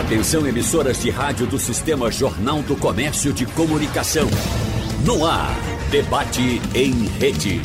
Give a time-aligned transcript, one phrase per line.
[0.00, 4.26] Atenção emissoras de rádio do Sistema Jornal do Comércio de Comunicação.
[5.04, 5.54] No ar,
[5.90, 7.60] debate em rede.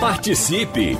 [0.00, 0.98] Participe!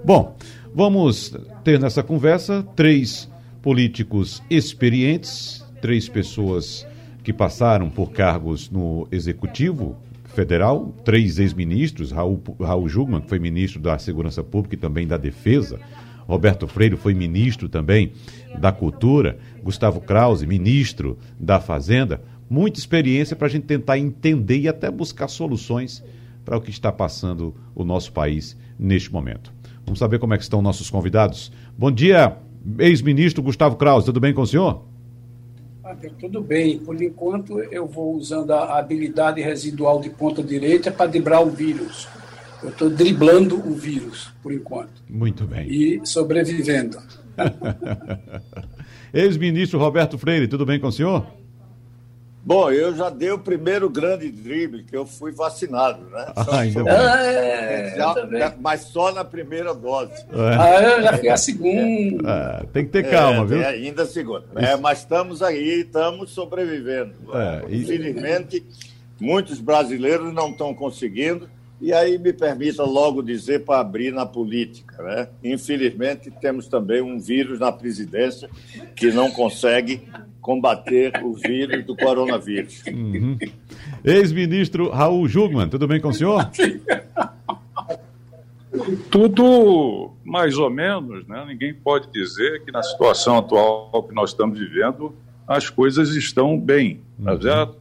[0.05, 0.37] Bom,
[0.75, 3.29] vamos ter nessa conversa três
[3.63, 6.87] políticos experientes, três pessoas
[7.23, 13.81] que passaram por cargos no Executivo Federal, três ex-ministros, Raul, Raul Jugman, que foi ministro
[13.81, 15.81] da Segurança Pública e também da Defesa,
[16.29, 18.13] Roberto Freire foi ministro também
[18.61, 22.23] da Cultura, Gustavo Krause, ministro da Fazenda.
[22.51, 26.05] Muita experiência para a gente tentar entender e até buscar soluções
[26.45, 29.51] para o que está passando o nosso país neste momento.
[29.87, 31.51] Vamos saber como é que estão nossos convidados.
[31.79, 32.37] Bom dia,
[32.79, 34.85] ex-ministro Gustavo Krause, tudo bem com o senhor?
[36.21, 36.79] Tudo bem.
[36.79, 42.07] Por enquanto, eu vou usando a habilidade residual de ponta direita para driblar o vírus.
[42.63, 45.03] Eu estou driblando o vírus, por enquanto.
[45.09, 45.67] Muito bem.
[45.69, 46.99] E sobrevivendo.
[49.15, 51.27] Ex-ministro Roberto Freire, tudo bem com o senhor?
[52.49, 56.33] Bom, eu já dei o primeiro grande drible, que eu fui vacinado, né?
[56.35, 56.83] Ah, ainda.
[56.89, 60.15] Ah, é, já, mas só na primeira dose.
[60.33, 60.57] É.
[60.59, 62.63] Ah, eu já fui a segunda.
[62.63, 63.67] É, tem que ter calma, é, viu?
[63.67, 64.47] ainda a segunda.
[64.57, 67.13] É, mas estamos aí, estamos sobrevivendo.
[67.35, 67.83] É, e...
[67.83, 68.65] Infelizmente,
[69.21, 71.51] muitos brasileiros não estão conseguindo.
[71.83, 75.29] E aí me permita logo dizer para abrir na política, né?
[75.45, 78.49] Infelizmente temos também um vírus na presidência
[78.97, 80.03] que não consegue
[80.49, 82.83] combater o vírus do coronavírus.
[82.87, 83.37] Uhum.
[84.03, 86.51] Ex-ministro Raul Jugman, tudo bem com o senhor?
[89.11, 91.45] Tudo mais ou menos, né?
[91.47, 95.15] Ninguém pode dizer que na situação atual que nós estamos vivendo
[95.47, 97.43] as coisas estão bem, tá uhum.
[97.43, 97.77] certo?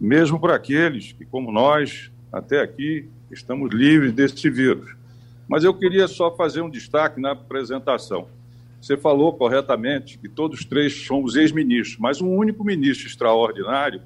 [0.00, 4.96] Mesmo para aqueles que, como nós, até aqui estamos livres desse vírus.
[5.46, 8.28] Mas eu queria só fazer um destaque na apresentação.
[8.80, 14.00] Você falou corretamente que todos três somos ex-ministros, mas um único ministro extraordinário,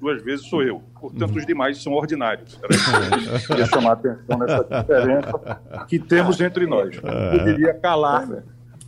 [0.00, 0.82] duas vezes sou eu.
[0.98, 2.58] Portanto, os demais são ordinários.
[2.62, 6.96] Era queria chamar a atenção nessa diferença que temos entre nós.
[6.96, 8.42] Eu queria calar né,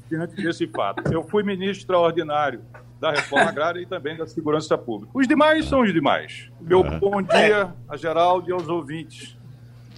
[0.08, 1.12] diante desse fato.
[1.12, 2.60] Eu fui ministro extraordinário
[3.00, 5.10] da reforma agrária e também da segurança pública.
[5.14, 6.50] Os demais são os demais.
[6.60, 9.39] Meu bom dia a Geraldo e aos ouvintes.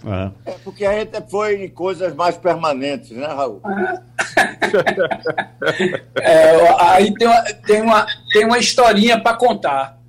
[0.03, 0.31] Uhum.
[0.45, 3.61] É porque a gente foi em coisas mais permanentes, né, Raul?
[6.21, 9.99] é, aí tem uma, tem, uma, tem uma historinha para contar.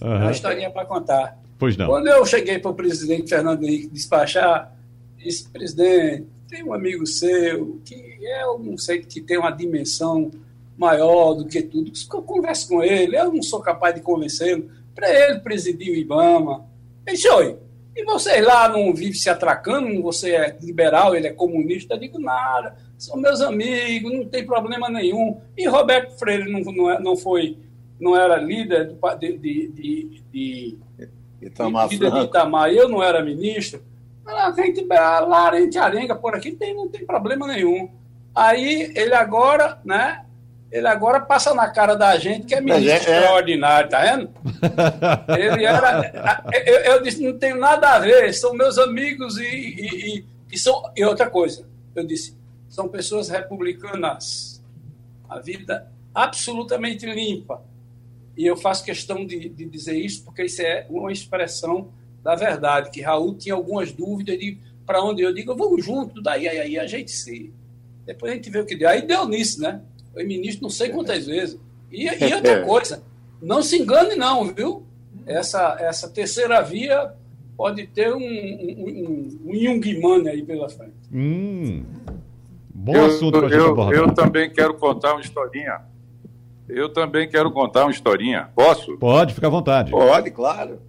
[0.00, 0.16] Uhum.
[0.16, 1.38] Uma historinha para contar.
[1.58, 1.86] Pois não.
[1.86, 4.72] Quando eu cheguei para o presidente Fernando Henrique despachar,
[5.16, 10.30] disse, presidente, tem um amigo seu que é um sei que tem uma dimensão
[10.76, 11.92] maior do que tudo.
[12.12, 14.70] Eu converso com ele, eu não sou capaz de convencê-lo.
[14.94, 16.64] Para ele presidir o IBAMA.
[17.06, 17.56] Ele disse, oi,
[17.94, 20.02] e vocês lá não vivem se atracando?
[20.02, 21.94] Você é liberal, ele é comunista?
[21.94, 25.40] Eu digo, nada, são meus amigos, não tem problema nenhum.
[25.56, 27.58] E Roberto Freire não, não, é, não foi,
[28.00, 30.78] não era líder de, de, de, de
[31.42, 33.82] Itamar, líder de Itamar, eu não era ministro.
[34.24, 37.90] A gente, lá, a gente arenga por aqui, tem, não tem problema nenhum.
[38.34, 40.24] Aí ele agora, né,
[40.72, 44.30] ele agora passa na cara da gente que é ministro é, extraordinário, tá vendo?
[45.38, 46.42] Ele era.
[46.64, 50.58] Eu, eu, disse, não tem nada a ver, são meus amigos e, e, e, e,
[50.58, 50.82] são.
[50.96, 52.38] E outra coisa, eu disse,
[52.70, 54.62] são pessoas republicanas.
[55.28, 57.62] A vida absolutamente limpa.
[58.34, 62.90] E eu faço questão de, de dizer isso, porque isso é uma expressão da verdade,
[62.90, 66.78] que Raul tinha algumas dúvidas de para onde eu digo, vamos junto, daí aí, aí
[66.78, 67.52] a gente se.
[68.06, 68.88] Depois a gente vê o que deu.
[68.88, 69.82] Aí deu nisso, né?
[70.12, 71.58] Foi ministro não sei quantas vezes.
[71.90, 72.64] E, e outra é.
[72.64, 73.02] coisa,
[73.40, 74.84] não se engane não, viu?
[75.26, 77.12] Essa, essa terceira via
[77.56, 80.94] pode ter um, um, um, um aí pela frente.
[81.12, 81.84] Hum,
[82.74, 85.80] bom eu, assunto para eu, eu também quero contar uma historinha.
[86.68, 88.48] Eu também quero contar uma historinha.
[88.54, 88.96] Posso?
[88.96, 89.90] Pode, fica à vontade.
[89.90, 90.80] Pode, claro.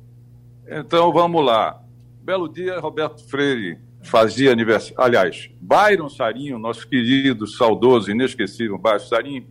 [0.67, 1.81] Então vamos lá.
[2.21, 5.01] Belo dia, Roberto Freire fazia aniversário.
[5.01, 9.47] Aliás, Byron Sarinho, nosso querido, saudoso, inesquecível Byron Sarinho,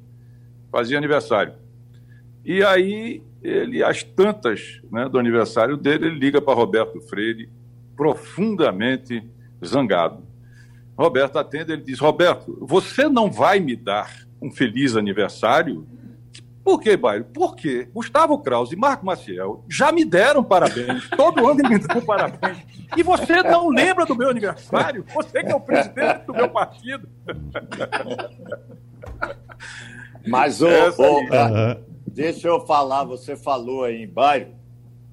[0.70, 1.54] fazia aniversário.
[2.44, 7.48] E aí, ele, às tantas né, do aniversário dele, ele liga para Roberto Freire
[7.96, 9.22] profundamente
[9.64, 10.22] zangado.
[10.96, 15.86] Roberto atende, ele diz: Roberto, você não vai me dar um feliz aniversário?
[16.64, 17.26] Por que, Bairro?
[17.34, 21.08] Porque Gustavo Krause e Marco Maciel já me deram parabéns.
[21.16, 22.58] Todo ano me dão parabéns.
[22.96, 25.04] E você não lembra do meu aniversário?
[25.12, 27.08] Você que é o presidente do meu partido.
[30.26, 31.20] Mas, ô, ô,
[32.06, 34.54] deixa eu falar, você falou aí em bairro,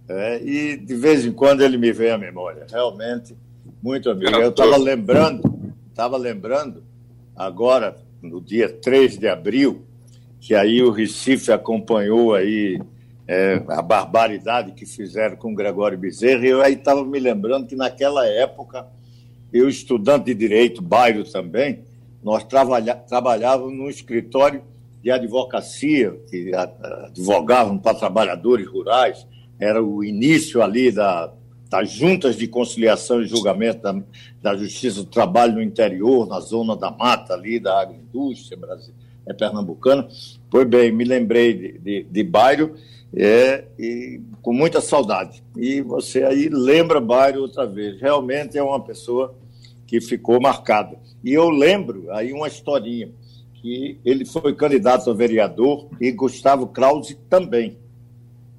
[0.08, 2.68] é, e de vez em quando ele me vem à memória.
[2.70, 3.36] Realmente,
[3.82, 4.36] muito amigo.
[4.36, 6.84] Eu estava lembrando, estava lembrando,
[7.36, 9.89] agora, no dia 3 de abril,
[10.40, 12.82] que aí o Recife acompanhou aí
[13.28, 17.68] é, a barbaridade que fizeram com o Gregório Bezerra, e eu aí estava me lembrando
[17.68, 18.88] que naquela época,
[19.52, 21.84] eu, estudante de direito, bairro também,
[22.24, 24.64] nós trabalha, trabalhávamos num escritório
[25.04, 29.28] de advocacia, que advogavam para trabalhadores rurais,
[29.60, 31.32] era o início ali da,
[31.70, 34.02] das juntas de conciliação e julgamento da,
[34.42, 39.34] da Justiça do Trabalho no interior, na zona da mata ali, da agroindústria brasileira é
[39.34, 40.08] pernambucana.
[40.50, 42.76] Pois bem, me lembrei de, de, de Bairro
[43.14, 45.44] é, e com muita saudade.
[45.58, 48.00] E você aí lembra Bairro outra vez.
[48.00, 49.36] Realmente é uma pessoa
[49.86, 50.98] que ficou marcada.
[51.24, 53.10] E eu lembro aí uma historinha,
[53.56, 57.78] que ele foi candidato a vereador e Gustavo Krause também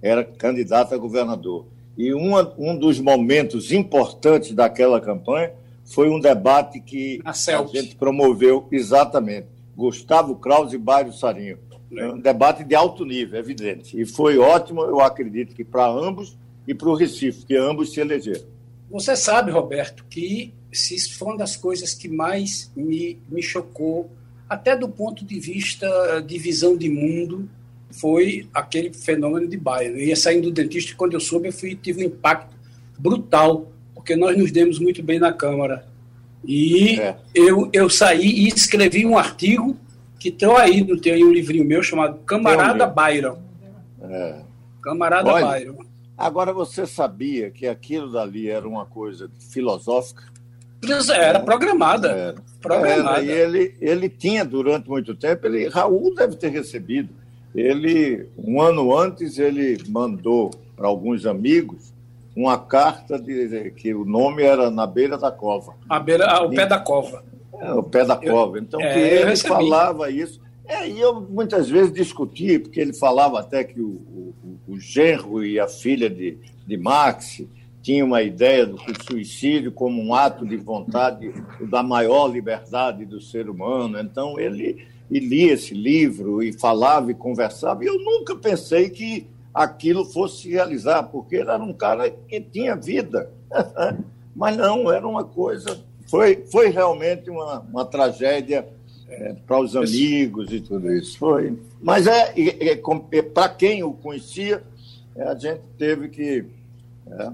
[0.02, 1.66] era candidato a governador.
[1.96, 5.52] E uma, um dos momentos importantes daquela campanha
[5.84, 9.48] foi um debate que a, a gente promoveu exatamente
[9.80, 11.58] Gustavo Krause e Bairro Sarinho.
[11.96, 14.00] É um debate de alto nível, evidente.
[14.00, 16.36] E foi ótimo, eu acredito que para ambos
[16.68, 18.44] e para o Recife, que ambos se elegeram.
[18.90, 24.10] Você sabe, Roberto, que isso foi uma das coisas que mais me, me chocou,
[24.48, 27.48] até do ponto de vista de visão de mundo,
[27.90, 29.94] foi aquele fenômeno de Bairro.
[29.94, 32.54] Eu ia saindo do dentista e quando eu soube, eu fui, tive um impacto
[32.98, 35.89] brutal, porque nós nos demos muito bem na Câmara.
[36.44, 37.16] E é.
[37.34, 39.76] eu, eu saí e escrevi um artigo
[40.18, 43.38] que estou aí, tem aí um livrinho meu chamado Camarada Byron.
[44.02, 44.42] É.
[44.82, 45.84] Camarada Olha, Byron.
[46.16, 50.24] Agora, você sabia que aquilo dali era uma coisa filosófica?
[51.14, 52.08] Era programada.
[52.08, 52.34] Era.
[52.60, 53.22] programada.
[53.22, 57.08] Era, e ele, ele tinha, durante muito tempo, ele, Raul deve ter recebido.
[57.54, 61.89] Ele, um ano antes, ele mandou para alguns amigos
[62.34, 65.74] uma carta de, que o nome era Na Beira da Cova.
[65.88, 67.24] A beira, ah, o pé da cova.
[67.60, 68.58] É, o pé da cova.
[68.58, 70.40] Então, é, que ele falava isso.
[70.64, 75.44] É, e eu muitas vezes discuti, porque ele falava até que o, o, o genro
[75.44, 77.42] e a filha de, de Max
[77.82, 81.32] tinham uma ideia do suicídio como um ato de vontade
[81.68, 83.98] da maior liberdade do ser humano.
[83.98, 87.82] Então, ele, ele lia esse livro e falava e conversava.
[87.82, 92.40] E eu nunca pensei que aquilo fosse se realizar, porque ele era um cara que
[92.40, 93.30] tinha vida.
[94.34, 95.78] Mas não, era uma coisa.
[96.06, 98.66] Foi, foi realmente uma, uma tragédia
[99.08, 101.18] é, para os amigos e tudo isso.
[101.18, 101.58] Foi.
[101.80, 102.80] Mas é, é,
[103.12, 104.62] é para quem o conhecia,
[105.14, 106.46] é, a gente teve que
[107.06, 107.32] é,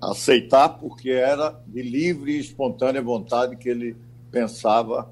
[0.00, 3.96] aceitar, porque era de livre e espontânea vontade que ele
[4.30, 5.08] pensava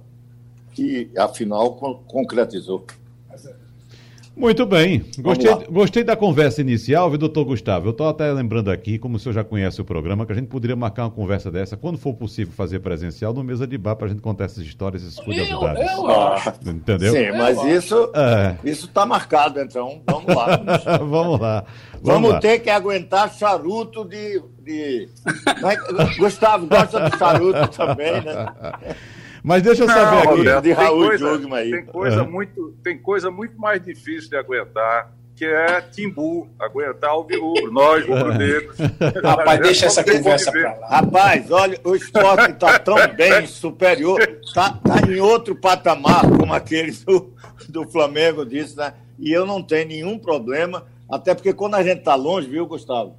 [0.80, 1.74] e, afinal,
[2.06, 2.86] concretizou.
[4.36, 5.04] Muito bem.
[5.18, 7.88] Gostei, gostei da conversa inicial, viu, doutor Gustavo?
[7.88, 10.46] Eu estou até lembrando aqui, como o senhor já conhece o programa, que a gente
[10.48, 14.06] poderia marcar uma conversa dessa, quando for possível fazer presencial, no mesa de bar, para
[14.06, 15.82] a gente contar essas histórias, essas curiosidades.
[15.92, 16.52] Eu, eu acho.
[16.66, 17.12] Entendeu?
[17.12, 18.56] Sim, mas isso é.
[18.64, 20.56] está marcado, então vamos lá.
[20.98, 21.64] vamos lá.
[21.92, 22.40] Vamos, vamos lá.
[22.40, 24.42] ter que aguentar charuto de.
[24.62, 25.08] de...
[26.18, 28.46] Gustavo gosta de charuto também, né?
[29.42, 30.38] Mas deixa eu saber não, aqui.
[30.38, 31.70] Roberto, de Raul tem coisa, aí.
[31.70, 37.22] Tem coisa, muito, tem coisa muito mais difícil de aguentar, que é Timbu, aguentar o
[37.22, 38.76] rubro, nós rubro-negros.
[39.24, 40.88] Rapaz, deixa essa conversa pra lá.
[40.88, 46.92] Rapaz, olha, o esporte está tão bem, superior, está tá em outro patamar, como aquele
[46.92, 47.32] do,
[47.68, 48.92] do Flamengo disse, né?
[49.18, 53.16] E eu não tenho nenhum problema, até porque quando a gente está longe, viu, Gustavo?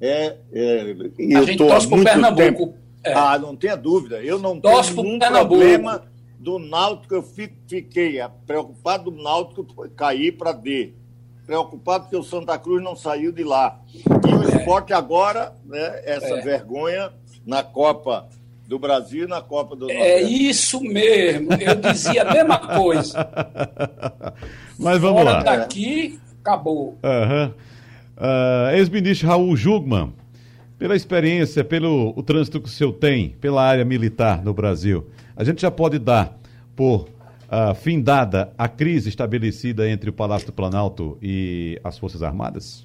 [0.00, 0.94] É, é,
[1.36, 2.42] a gente torce pro Pernambuco.
[2.42, 3.12] Tempo, é.
[3.12, 4.22] Ah, não tenha dúvida.
[4.22, 6.02] Eu não tenho nenhum problema
[6.38, 7.14] do Náutico.
[7.14, 10.92] Eu fiquei preocupado do Náutico cair para D.
[11.44, 13.80] Preocupado porque o Santa Cruz não saiu de lá.
[13.94, 14.56] E o é.
[14.58, 16.40] esporte agora, né, essa é.
[16.40, 17.12] vergonha
[17.44, 18.28] na Copa
[18.66, 20.08] do Brasil e na Copa do Nordeste.
[20.08, 21.52] É isso mesmo.
[21.54, 23.28] Eu dizia a mesma coisa.
[24.78, 25.42] Mas vamos Fora lá.
[25.42, 26.96] daqui, acabou.
[27.02, 27.52] Uhum.
[28.16, 30.12] Uh, Ex-ministro Raul Jugman
[30.82, 35.44] pela experiência, pelo o trânsito que o senhor tem pela área militar no Brasil, a
[35.44, 36.36] gente já pode dar
[36.74, 42.84] por uh, findada a crise estabelecida entre o Palácio do Planalto e as Forças Armadas?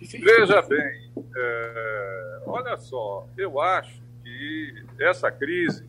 [0.00, 5.84] Veja bem, é, olha só, eu acho que essa crise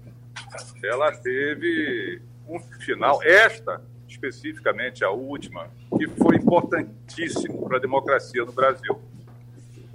[0.83, 8.51] ela teve um final, esta especificamente a última, que foi importantíssimo para a democracia no
[8.51, 8.99] Brasil.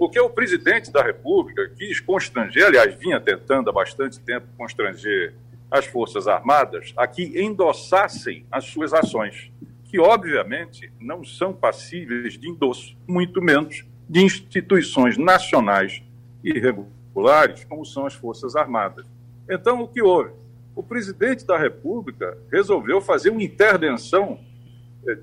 [0.01, 5.35] Porque o presidente da República quis constranger, aliás, vinha tentando há bastante tempo constranger
[5.69, 9.51] as Forças Armadas a que endossassem as suas ações,
[9.83, 16.01] que obviamente não são passíveis de endosso, muito menos de instituições nacionais
[16.43, 19.05] irregulares, como são as Forças Armadas.
[19.47, 20.31] Então, o que houve?
[20.75, 24.39] o presidente da República resolveu fazer uma intervenção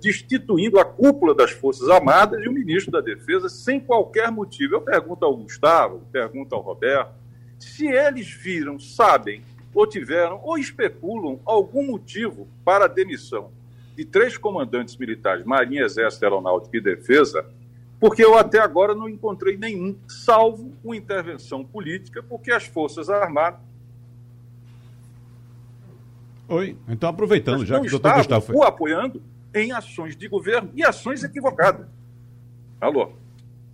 [0.01, 4.75] destituindo a cúpula das Forças Armadas e o ministro da Defesa sem qualquer motivo.
[4.75, 7.13] Eu pergunto ao Gustavo, pergunto ao Roberto,
[7.59, 9.43] se eles viram, sabem,
[9.73, 13.51] ou tiveram, ou especulam algum motivo para a demissão
[13.97, 17.45] de três comandantes militares, Marinha, Exército, Aeronáutica e Defesa,
[18.01, 23.61] porque eu até agora não encontrei nenhum, salvo uma intervenção política, porque as Forças Armadas
[26.49, 28.57] Oi, então aproveitando, já que o doutor Gustavo foi.
[28.57, 29.23] o apoiando
[29.55, 31.87] em ações de governo e ações equivocadas.
[32.81, 33.13] Alô?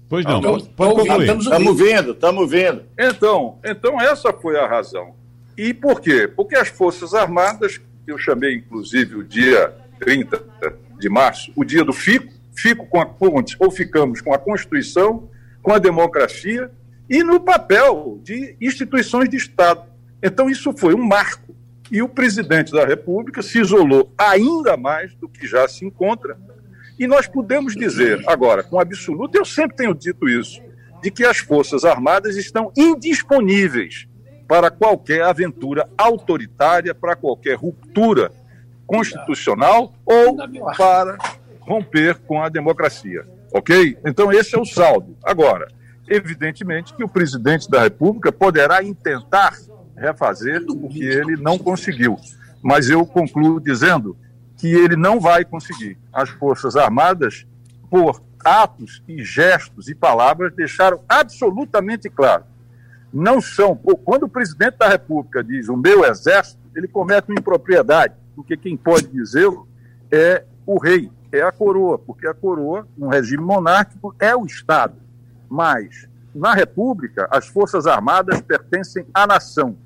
[0.09, 0.61] Pois não, Alô?
[0.77, 1.31] pode concluir.
[1.41, 2.85] Estamos vendo, estamos vendo.
[2.99, 5.15] Então, então, essa foi a razão.
[5.57, 6.29] E por quê?
[6.29, 10.43] Porque as Forças Armadas, que eu chamei inclusive o dia 30
[10.99, 15.29] de março, o dia do fico, fico com a ponte, ou ficamos com a Constituição,
[15.63, 16.71] com a democracia
[17.09, 19.83] e no papel de instituições de Estado.
[20.23, 21.55] Então, isso foi um marco
[21.91, 26.37] e o presidente da República se isolou ainda mais do que já se encontra.
[26.99, 30.63] E nós podemos dizer, agora, com absoluto, eu sempre tenho dito isso,
[31.03, 34.07] de que as Forças Armadas estão indisponíveis
[34.47, 38.31] para qualquer aventura autoritária, para qualquer ruptura
[38.87, 40.37] constitucional ou
[40.77, 41.19] para
[41.61, 43.27] romper com a democracia.
[43.53, 43.99] Ok?
[44.05, 45.17] Então, esse é o saldo.
[45.23, 45.69] Agora,
[46.09, 49.55] evidentemente que o presidente da República poderá intentar
[49.97, 52.19] refazer o que ele não conseguiu.
[52.63, 54.17] Mas eu concluo dizendo
[54.57, 55.99] que ele não vai conseguir.
[56.13, 57.47] As Forças Armadas,
[57.91, 62.45] por atos e gestos e palavras, deixaram absolutamente claro.
[63.13, 63.77] Não são.
[63.77, 68.77] Quando o presidente da República diz o meu exército, ele comete uma impropriedade, porque quem
[68.77, 69.69] pode dizê-lo
[70.11, 74.95] é o rei, é a coroa, porque a coroa, no regime monárquico, é o Estado.
[75.49, 79.77] Mas, na República, as Forças Armadas pertencem à nação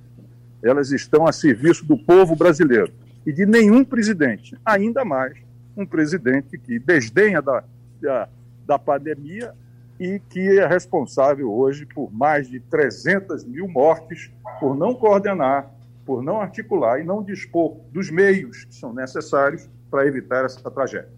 [0.63, 2.93] elas estão a serviço do povo brasileiro
[3.27, 5.37] e de nenhum presidente, ainda mais
[5.77, 7.63] um presidente que desdenha da,
[8.01, 8.29] da,
[8.67, 9.55] da pandemia
[9.99, 15.71] e que é responsável hoje por mais de 300 mil mortes por não coordenar,
[16.05, 21.11] por não articular e não dispor dos meios que são necessários para evitar essa tragédia.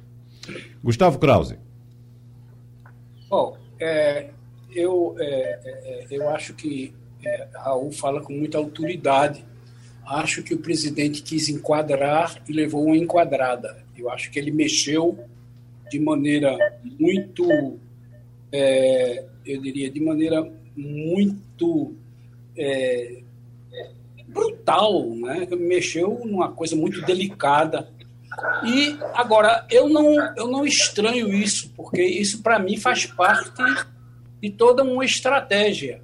[0.83, 1.59] Gustavo Krause.
[3.29, 4.31] Bom, é,
[4.75, 6.95] eu, é, é, eu acho que
[7.25, 9.45] é, Raul fala com muita autoridade.
[10.07, 13.85] Acho que o presidente quis enquadrar e levou uma enquadrada.
[13.97, 15.19] Eu acho que ele mexeu
[15.91, 16.57] de maneira
[16.99, 17.79] muito,
[18.53, 21.95] é, eu diria, de maneira muito
[22.57, 23.23] é,
[24.29, 25.47] brutal, né?
[25.59, 27.89] Mexeu numa coisa muito delicada.
[28.65, 33.63] E agora eu não eu não estranho isso, porque isso para mim faz parte
[34.41, 36.03] de toda uma estratégia.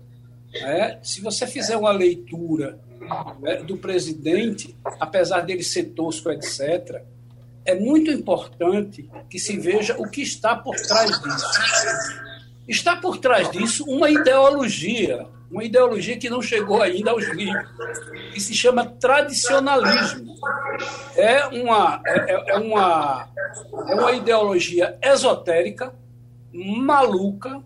[0.62, 2.78] É, se você fizer uma leitura
[3.40, 7.02] né, do presidente, apesar dele ser tosco, etc.,
[7.64, 11.46] é muito importante que se veja o que está por trás disso.
[12.68, 17.68] Está por trás disso uma ideologia, uma ideologia que não chegou ainda aos livros,
[18.32, 20.36] que se chama tradicionalismo.
[21.16, 23.28] É uma, é, é, é uma,
[23.88, 25.92] é uma ideologia esotérica,
[26.52, 27.62] maluca,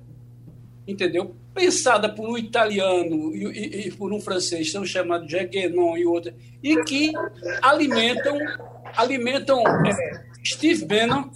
[0.86, 1.34] entendeu?
[1.54, 6.06] Pensada por um italiano e, e, e por um francês, são chamados de Guénon e
[6.06, 7.12] outro, e que
[7.62, 8.38] alimentam,
[8.96, 11.30] alimentam é, Steve Bannon,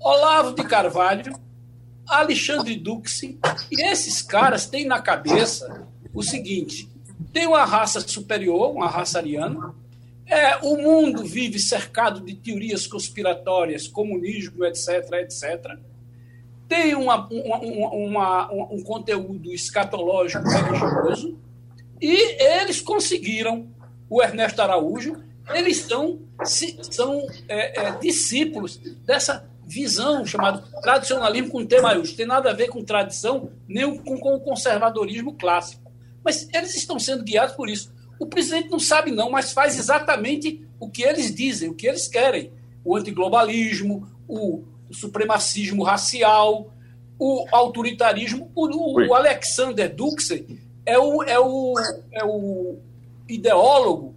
[0.00, 1.34] Olavo de Carvalho,
[2.06, 3.38] Alexandre Duxi,
[3.70, 6.88] e esses caras têm na cabeça o seguinte:
[7.32, 9.74] tem uma raça superior, uma raça ariana,
[10.26, 14.88] é, o mundo vive cercado de teorias conspiratórias, comunismo, etc.,
[15.20, 15.78] etc.,
[16.68, 21.38] tem uma, uma, uma, um conteúdo escatológico religioso,
[22.00, 23.68] e eles conseguiram,
[24.08, 26.20] o Ernesto Araújo, eles são,
[26.90, 32.16] são é, é, discípulos dessa visão chamada tradicionalismo com T maiúsculo.
[32.16, 35.90] Tem nada a ver com tradição, nem com, com o conservadorismo clássico.
[36.22, 37.92] Mas eles estão sendo guiados por isso.
[38.18, 42.08] O presidente não sabe, não, mas faz exatamente o que eles dizem, o que eles
[42.08, 42.52] querem.
[42.84, 44.64] O antiglobalismo, o
[44.94, 46.72] o supremacismo racial,
[47.18, 48.50] o autoritarismo.
[48.54, 50.44] O, o Alexander Duxer
[50.86, 51.74] é o, é o,
[52.12, 52.78] é o
[53.28, 54.14] ideólogo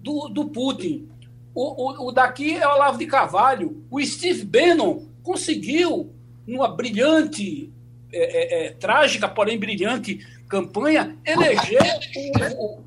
[0.00, 1.08] do, do Putin.
[1.52, 3.84] O, o, o daqui é o Olavo de Carvalho.
[3.90, 6.10] O Steve Bannon conseguiu,
[6.46, 7.70] numa brilhante,
[8.12, 11.80] é, é, é, trágica, porém brilhante campanha, eleger
[12.56, 12.80] o,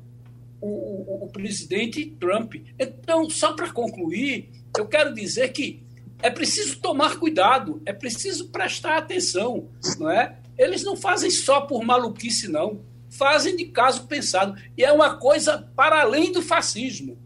[0.60, 2.54] o, o presidente Trump.
[2.78, 5.83] Então, só para concluir, eu quero dizer que
[6.24, 10.38] é preciso tomar cuidado, é preciso prestar atenção, não é?
[10.56, 12.80] Eles não fazem só por maluquice, não.
[13.10, 14.58] Fazem de caso pensado.
[14.74, 17.18] E é uma coisa para além do fascismo.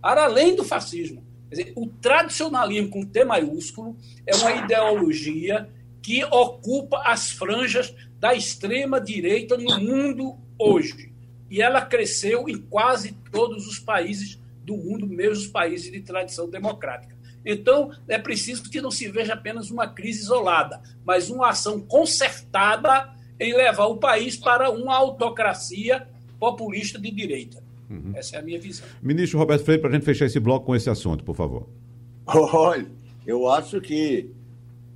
[0.00, 1.24] Para além do fascismo.
[1.50, 5.68] Dizer, o tradicionalismo com T maiúsculo é uma ideologia
[6.00, 11.12] que ocupa as franjas da extrema direita no mundo hoje.
[11.50, 16.48] E ela cresceu em quase todos os países do mundo, mesmo os países de tradição
[16.48, 17.13] democrática.
[17.44, 23.12] Então, é preciso que não se veja apenas uma crise isolada, mas uma ação concertada
[23.38, 26.08] em levar o país para uma autocracia
[26.38, 27.62] populista de direita.
[27.90, 28.12] Uhum.
[28.14, 28.86] Essa é a minha visão.
[29.02, 31.68] Ministro Roberto Freire, para a gente fechar esse bloco com esse assunto, por favor.
[32.26, 32.86] Olha,
[33.26, 34.30] eu acho que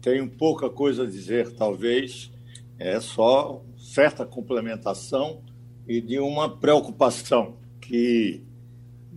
[0.00, 2.30] tenho pouca coisa a dizer, talvez
[2.78, 5.42] é só certa complementação
[5.86, 8.42] e de uma preocupação que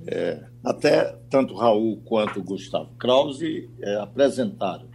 [0.07, 4.85] é, até tanto Raul quanto Gustavo Krause é, apresentaram.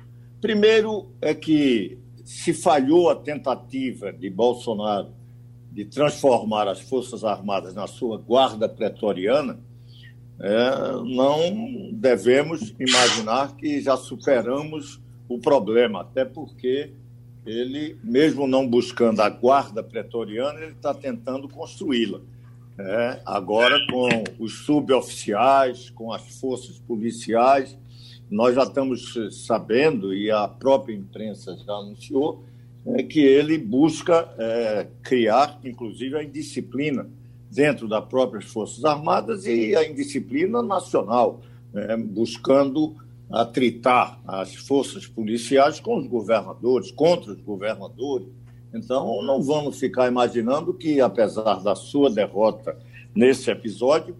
[0.40, 5.08] Primeiro é que se falhou a tentativa de Bolsonaro
[5.72, 9.58] de transformar as Forças Armadas na sua guarda pretoriana,
[10.40, 10.70] é,
[11.04, 16.92] não devemos imaginar que já superamos o problema, até porque
[17.44, 22.20] ele, mesmo não buscando a guarda pretoriana, ele está tentando construí-la.
[22.78, 27.76] É, agora, com os suboficiais, com as forças policiais,
[28.30, 29.14] nós já estamos
[29.44, 32.44] sabendo, e a própria imprensa já anunciou,
[32.84, 37.08] é, que ele busca é, criar, inclusive, a indisciplina
[37.50, 41.40] dentro das próprias Forças Armadas e a indisciplina nacional,
[41.74, 42.94] é, buscando
[43.30, 48.28] atritar as forças policiais com os governadores, contra os governadores.
[48.76, 52.78] Então, não vamos ficar imaginando que, apesar da sua derrota
[53.14, 54.16] nesse episódio,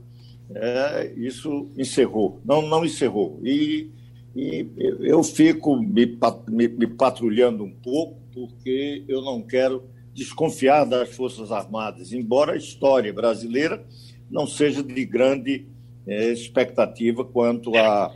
[0.54, 2.40] é, isso encerrou.
[2.44, 3.40] Não, não encerrou.
[3.42, 3.90] E,
[4.34, 4.66] e
[5.00, 11.52] eu fico me, me, me patrulhando um pouco, porque eu não quero desconfiar das Forças
[11.52, 13.84] Armadas, embora a história brasileira
[14.30, 15.66] não seja de grande
[16.06, 18.14] é, expectativa quanto a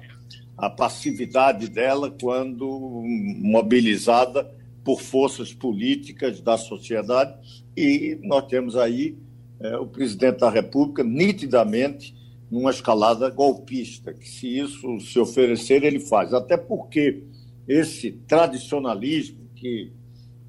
[0.61, 3.03] a passividade dela quando
[3.38, 7.34] mobilizada por forças políticas da sociedade.
[7.76, 9.16] E nós temos aí
[9.60, 12.14] é, o presidente da República nitidamente
[12.50, 16.34] numa escalada golpista, que se isso se oferecer, ele faz.
[16.34, 17.22] Até porque
[17.68, 19.92] esse tradicionalismo que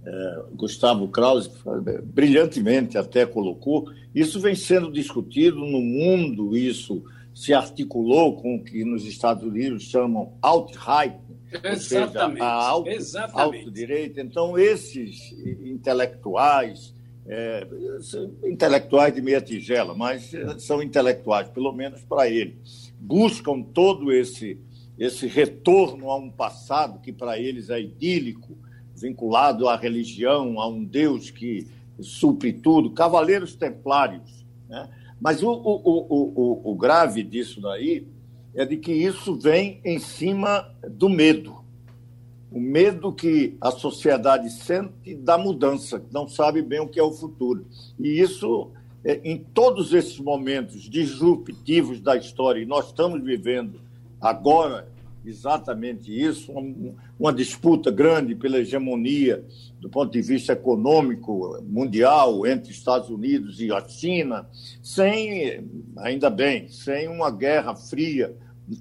[0.04, 1.52] é, Gustavo Krause
[2.04, 7.04] brilhantemente até colocou, isso vem sendo discutido no mundo, isso
[7.36, 11.18] se articulou com o que nos Estados Unidos chamam alt-right,
[11.54, 12.90] ou seja, a alto,
[13.34, 14.20] alto direito.
[14.20, 16.94] Então, esses intelectuais,
[17.28, 17.68] é,
[18.44, 22.58] intelectuais de meia tigela, mas são intelectuais, pelo menos para ele,
[23.00, 24.58] buscam todo esse,
[24.98, 28.58] esse retorno a um passado que para eles é idílico,
[28.96, 31.68] vinculado à religião, a um Deus que
[32.00, 34.90] supre tudo, cavaleiros templários, né?
[35.20, 38.08] Mas o, o, o, o, grave disso daí
[38.54, 41.62] é de que isso vem em cima do medo.
[42.52, 47.14] O medo que a sociedade sente da mudança, não sabe bem o que é o
[47.14, 47.66] futuro.
[47.98, 48.70] E isso,
[49.06, 53.80] é, em todos esses momentos disruptivos da história, e nós estamos vivendo
[54.20, 54.91] agora
[55.26, 56.52] exatamente isso,
[57.20, 59.46] uma, disputa grande pela hegemonia
[59.80, 64.48] do ponto de vista econômico mundial entre Estados Unidos e a China,
[64.82, 65.64] sem,
[65.98, 68.36] ainda bem, sem uma guerra fria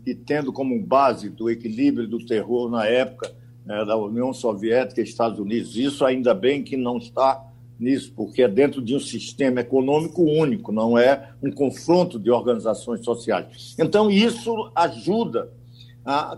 [0.07, 3.33] e tendo como base do equilíbrio do terror na época
[3.65, 5.77] né, da União Soviética e Estados Unidos.
[5.77, 7.47] Isso ainda bem que não está
[7.79, 13.03] nisso, porque é dentro de um sistema econômico único, não é um confronto de organizações
[13.03, 13.75] sociais.
[13.79, 15.51] Então, isso ajuda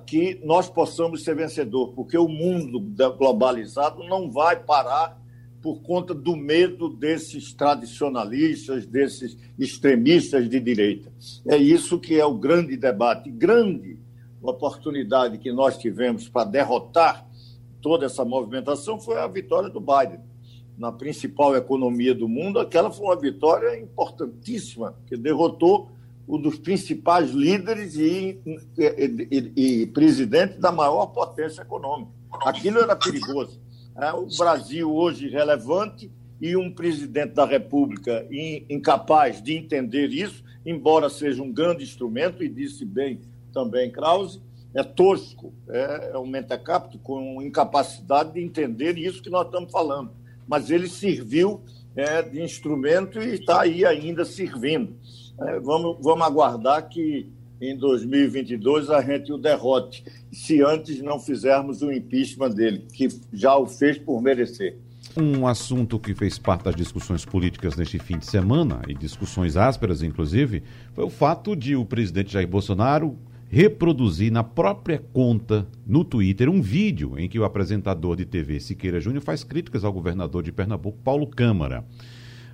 [0.06, 2.80] que nós possamos ser vencedor, porque o mundo
[3.16, 5.20] globalizado não vai parar
[5.62, 11.12] por conta do medo desses tradicionalistas, desses extremistas de direita.
[11.46, 13.96] É isso que é o grande debate, grande
[14.42, 17.28] oportunidade que nós tivemos para derrotar
[17.82, 20.20] toda essa movimentação foi a vitória do Biden.
[20.78, 25.90] Na principal economia do mundo, aquela foi uma vitória importantíssima, que derrotou
[26.28, 28.40] um dos principais líderes e,
[28.78, 32.10] e, e, e presidente da maior potência econômica.
[32.44, 33.60] Aquilo era perigoso.
[33.96, 38.26] É, o Brasil hoje relevante e um presidente da República
[38.68, 43.20] incapaz de entender isso, embora seja um grande instrumento, e disse bem
[43.52, 44.40] também Krause,
[44.74, 50.10] é tosco, é, é um mentecapto com incapacidade de entender isso que nós estamos falando.
[50.48, 51.60] Mas ele serviu
[51.94, 54.96] é, de instrumento e está aí ainda servindo.
[55.40, 61.80] É, vamos, vamos aguardar que em 2022 a gente o derrote, se antes não fizermos
[61.80, 64.76] o impeachment dele, que já o fez por merecer.
[65.16, 70.02] Um assunto que fez parte das discussões políticas neste fim de semana, e discussões ásperas,
[70.02, 70.62] inclusive,
[70.94, 73.16] foi o fato de o presidente Jair Bolsonaro
[73.48, 78.98] reproduzir na própria conta no Twitter um vídeo em que o apresentador de TV Siqueira
[78.98, 81.84] Júnior faz críticas ao governador de Pernambuco, Paulo Câmara.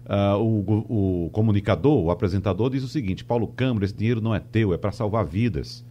[0.08, 4.40] Uh, o, o, comunicador, o apresentador, diz o seguinte: Paulo Câmara, esse dinheiro não é
[4.40, 5.84] teu, é para salvar vidas.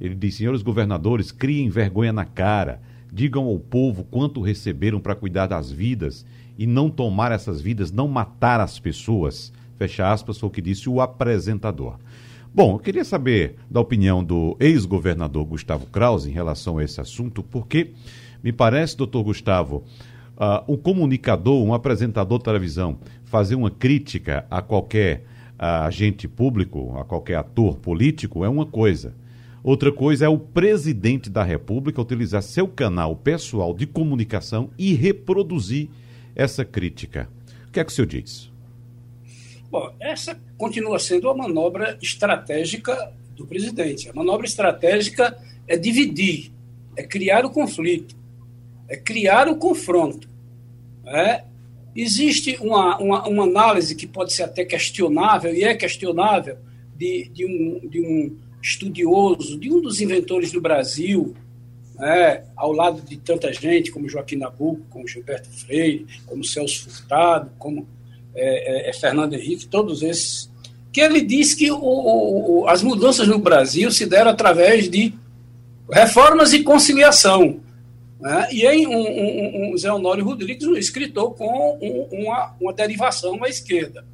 [0.00, 5.46] Ele diz: senhores governadores, criem vergonha na cara, digam ao povo quanto receberam para cuidar
[5.46, 6.26] das vidas
[6.58, 9.52] e não tomar essas vidas, não matar as pessoas.
[9.78, 11.96] Fecha aspas, foi o que disse o apresentador.
[12.54, 17.42] Bom, eu queria saber da opinião do ex-governador Gustavo Krause em relação a esse assunto,
[17.42, 17.90] porque
[18.44, 19.82] me parece, doutor Gustavo,
[20.36, 22.98] uh, um comunicador, um apresentador de televisão,
[23.34, 25.24] fazer uma crítica a qualquer
[25.58, 29.12] uh, agente público, a qualquer ator político, é uma coisa.
[29.60, 35.88] Outra coisa é o presidente da República utilizar seu canal pessoal de comunicação e reproduzir
[36.36, 37.28] essa crítica.
[37.66, 38.52] O que é que o senhor diz?
[39.68, 44.08] Bom, essa continua sendo a manobra estratégica do presidente.
[44.08, 46.52] A manobra estratégica é dividir,
[46.96, 48.14] é criar o conflito,
[48.88, 50.28] é criar o confronto.
[51.04, 51.42] É?
[51.94, 56.56] Existe uma, uma, uma, análise que pode ser até questionável, e é questionável,
[56.96, 61.34] de, de, um, de um estudioso, de um dos inventores do Brasil,
[61.96, 67.50] né, ao lado de tanta gente, como Joaquim Nabuco, como Gilberto Freire, como Celso Furtado,
[67.58, 67.86] como
[68.34, 70.50] é, é, é, Fernando Henrique, todos esses,
[70.92, 75.14] que ele diz que o, o, as mudanças no Brasil se deram através de
[75.90, 77.60] reformas e conciliação.
[78.20, 78.48] Né?
[78.52, 83.42] E em um, um, um Zé Honório Rodrigues, um escritor com um, uma, uma derivação
[83.42, 84.06] à esquerda.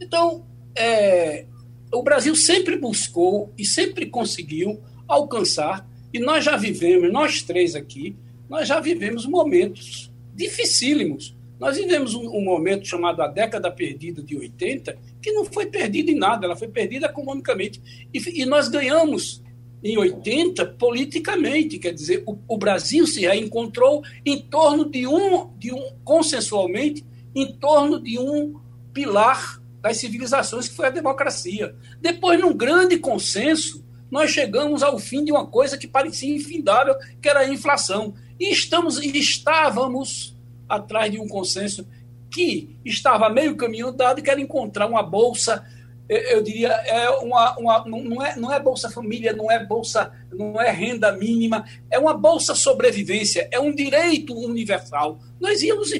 [0.00, 1.46] Então, é,
[1.92, 8.16] o Brasil sempre buscou e sempre conseguiu alcançar, e nós já vivemos, nós três aqui,
[8.48, 14.34] nós já vivemos momentos dificílimos nós vivemos um, um, momento chamado a década perdida de
[14.34, 17.82] 80, que não foi perdida em nada, ela foi perdida economicamente.
[18.14, 19.42] E, e nós ganhamos
[19.82, 25.72] em 80 politicamente, quer dizer, o, o, Brasil se reencontrou em torno de um, de
[25.72, 28.60] um, consensualmente, em torno de um
[28.92, 31.74] pilar das civilizações que foi a democracia.
[32.00, 37.28] Depois, num grande consenso, nós chegamos ao fim de uma coisa que parecia infindável, que
[37.28, 38.14] era a inflação.
[38.38, 40.36] E estamos estávamos
[40.68, 41.86] atrás de um consenso
[42.30, 45.66] que estava meio caminho andado e quer encontrar uma bolsa
[46.10, 50.60] eu diria é uma, uma, não é não é bolsa família não é bolsa não
[50.60, 55.90] é renda mínima é uma bolsa sobrevivência é um direito universal nós íamos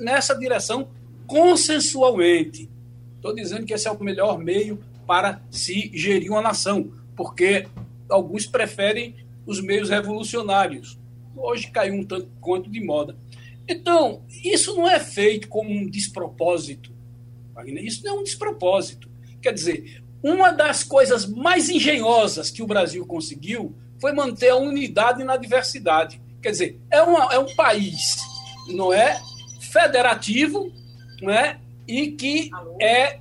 [0.00, 0.88] nessa direção
[1.26, 2.68] consensualmente
[3.16, 7.66] estou dizendo que esse é o melhor meio para se gerir uma nação porque
[8.08, 9.14] alguns preferem
[9.46, 10.98] os meios revolucionários
[11.36, 13.16] hoje caiu um tanto quanto de moda
[13.70, 16.92] então, isso não é feito como um despropósito.
[17.54, 17.84] Wagner.
[17.84, 19.08] Isso não é um despropósito.
[19.40, 25.24] Quer dizer, uma das coisas mais engenhosas que o Brasil conseguiu foi manter a unidade
[25.24, 26.20] na diversidade.
[26.42, 28.16] Quer dizer, é, uma, é um país,
[28.68, 29.20] não é?
[29.60, 30.72] Federativo,
[31.20, 31.58] não é?
[31.86, 32.50] E que
[32.80, 33.20] é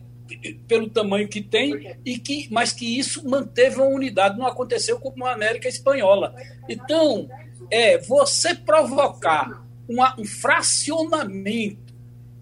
[0.68, 5.26] pelo tamanho que tem e que mas que isso manteve uma unidade não aconteceu como
[5.26, 6.36] na América espanhola
[6.70, 7.28] então
[7.72, 11.89] é você provocar uma, um fracionamento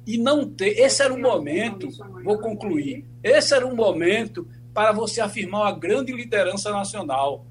[0.08, 0.80] e não ter.
[0.80, 1.90] Esse era um momento,
[2.24, 7.46] vou concluir, esse era um momento para você afirmar uma grande liderança nacional.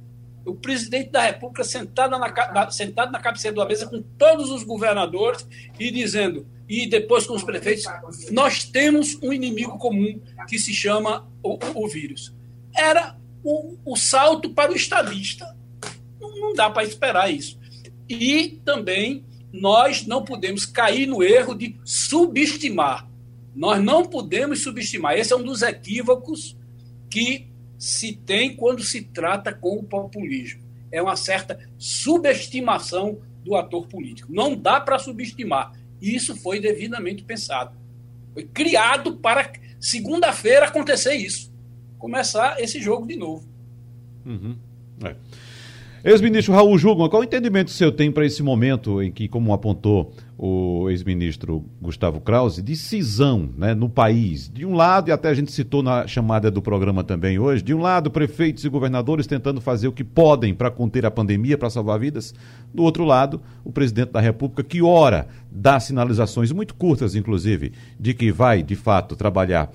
[0.45, 4.63] O presidente da República sentado na, na, sentado na cabeceira da mesa com todos os
[4.63, 5.47] governadores
[5.79, 7.85] e dizendo, e depois com os prefeitos,
[8.31, 12.35] nós temos um inimigo comum que se chama o, o vírus.
[12.75, 15.55] Era o, o salto para o estadista.
[16.21, 17.59] Não, não dá para esperar isso.
[18.09, 23.09] E também nós não podemos cair no erro de subestimar.
[23.55, 25.15] Nós não podemos subestimar.
[25.15, 26.57] Esse é um dos equívocos
[27.09, 30.63] que se tem quando se trata com o populismo.
[30.93, 34.33] É uma certa subestimação do ator político.
[34.33, 35.73] Não dá para subestimar.
[36.01, 37.77] Isso foi devidamente pensado.
[38.35, 41.53] Foi criado para segunda-feira acontecer isso.
[41.99, 43.49] Começar esse jogo de novo.
[44.25, 44.57] Uhum.
[45.05, 45.17] É.
[46.05, 49.53] Ex-ministro Raul Jugman, qual o entendimento o senhor tem para esse momento em que, como
[49.53, 54.51] apontou o ex-ministro Gustavo Krause, de cisão né, no país.
[54.53, 57.75] De um lado, e até a gente citou na chamada do programa também hoje, de
[57.75, 61.71] um lado, prefeitos e governadores tentando fazer o que podem para conter a pandemia, para
[61.71, 62.35] salvar vidas.
[62.73, 68.13] Do outro lado, o presidente da República, que ora dá sinalizações muito curtas, inclusive, de
[68.13, 69.71] que vai, de fato, trabalhar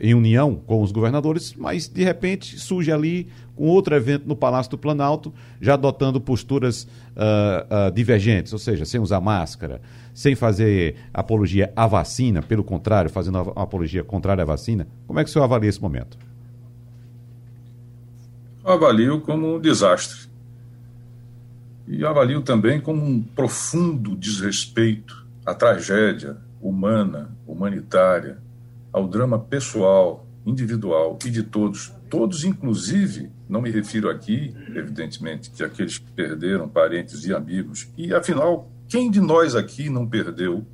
[0.00, 4.70] em união com os governadores, mas de repente surge ali um outro evento no Palácio
[4.70, 9.80] do Planalto, já adotando posturas uh, divergentes, ou seja, sem usar máscara,
[10.12, 14.86] sem fazer apologia à vacina, pelo contrário, fazendo apologia contrária à vacina.
[15.06, 16.18] Como é que o senhor avalia esse momento?
[18.64, 20.28] Avalio como um desastre.
[21.86, 28.38] E avalio também como um profundo desrespeito à tragédia humana, humanitária,
[28.94, 35.64] ao drama pessoal, individual e de todos, todos inclusive, não me refiro aqui, evidentemente, que
[35.64, 40.64] aqueles que perderam parentes e amigos, e afinal, quem de nós aqui não perdeu,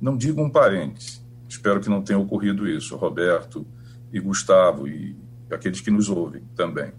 [0.00, 3.66] não digo um parente, espero que não tenha ocorrido isso, Roberto
[4.12, 5.16] e Gustavo e
[5.50, 6.92] aqueles que nos ouvem também,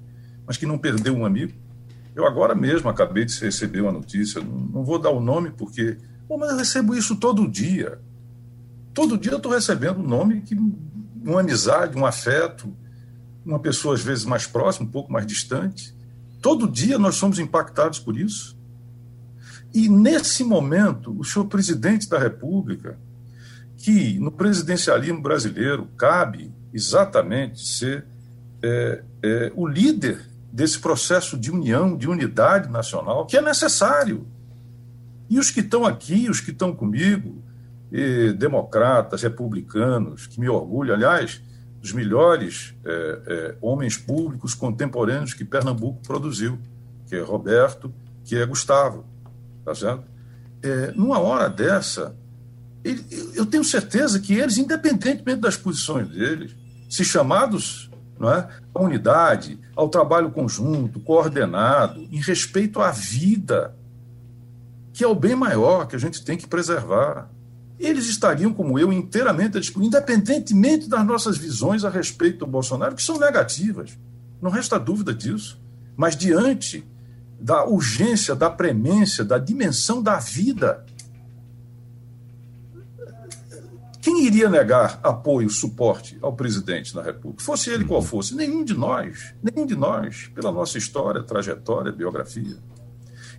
[0.45, 1.53] mas que não perdeu um amigo?
[2.13, 6.37] Eu agora mesmo acabei de receber uma notícia, não vou dar o nome porque, bom,
[6.37, 8.01] mas eu recebo isso todo dia.
[8.97, 10.55] Todo dia eu estou recebendo um nome que
[11.23, 12.75] uma amizade, um afeto,
[13.45, 15.93] uma pessoa às vezes mais próxima, um pouco mais distante.
[16.41, 18.57] Todo dia nós somos impactados por isso.
[19.71, 22.97] E nesse momento, o senhor presidente da República,
[23.77, 28.03] que no presidencialismo brasileiro cabe exatamente ser
[28.63, 34.25] é, é, o líder desse processo de união, de unidade nacional, que é necessário.
[35.29, 37.43] E os que estão aqui, os que estão comigo,
[37.91, 41.41] e democratas, republicanos, que me orgulho, aliás,
[41.81, 46.59] dos melhores é, é, homens públicos contemporâneos que Pernambuco produziu,
[47.07, 47.93] que é Roberto,
[48.25, 49.05] que é Gustavo,
[49.63, 50.03] tá certo?
[50.61, 52.15] É, numa hora dessa,
[52.83, 56.55] ele, eu tenho certeza que eles, independentemente das posições deles,
[56.89, 63.75] se chamados não é, à unidade, ao trabalho conjunto, coordenado, em respeito à vida,
[64.91, 67.29] que é o bem maior que a gente tem que preservar
[67.79, 73.19] eles estariam, como eu, inteiramente independentemente das nossas visões a respeito do Bolsonaro, que são
[73.19, 73.97] negativas.
[74.41, 75.61] Não resta dúvida disso.
[75.95, 76.87] Mas diante
[77.39, 80.85] da urgência, da premência, da dimensão da vida,
[84.01, 87.43] quem iria negar apoio, suporte ao presidente da República?
[87.43, 92.57] Fosse ele qual fosse, nenhum de nós, nenhum de nós, pela nossa história, trajetória, biografia.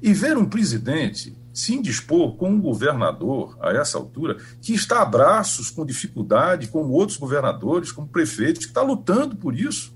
[0.03, 5.05] E ver um presidente se indispor com um governador, a essa altura, que está a
[5.05, 9.93] braços com dificuldade, como outros governadores, como prefeitos, que está lutando por isso,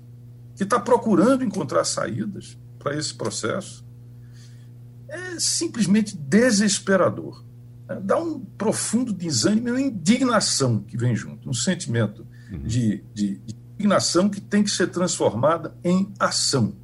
[0.57, 3.85] que está procurando encontrar saídas para esse processo,
[5.07, 7.45] é simplesmente desesperador.
[7.87, 12.63] É, dá um profundo desânimo e uma indignação que vem junto, um sentimento uhum.
[12.63, 16.75] de, de, de indignação que tem que ser transformada em ação.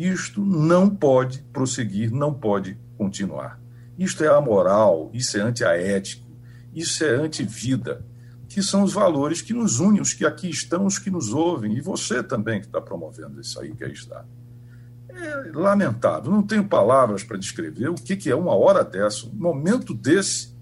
[0.00, 3.60] Isto não pode prosseguir, não pode continuar.
[3.98, 6.26] Isto é amoral, isso é antiético,
[6.74, 8.02] isso é antivida,
[8.48, 11.76] que são os valores que nos unem, os que aqui estão, os que nos ouvem,
[11.76, 14.24] e você também que está promovendo isso aí que aí está.
[15.10, 19.34] É lamentável, não tenho palavras para descrever o que, que é uma hora dessa, um
[19.34, 20.56] momento desse,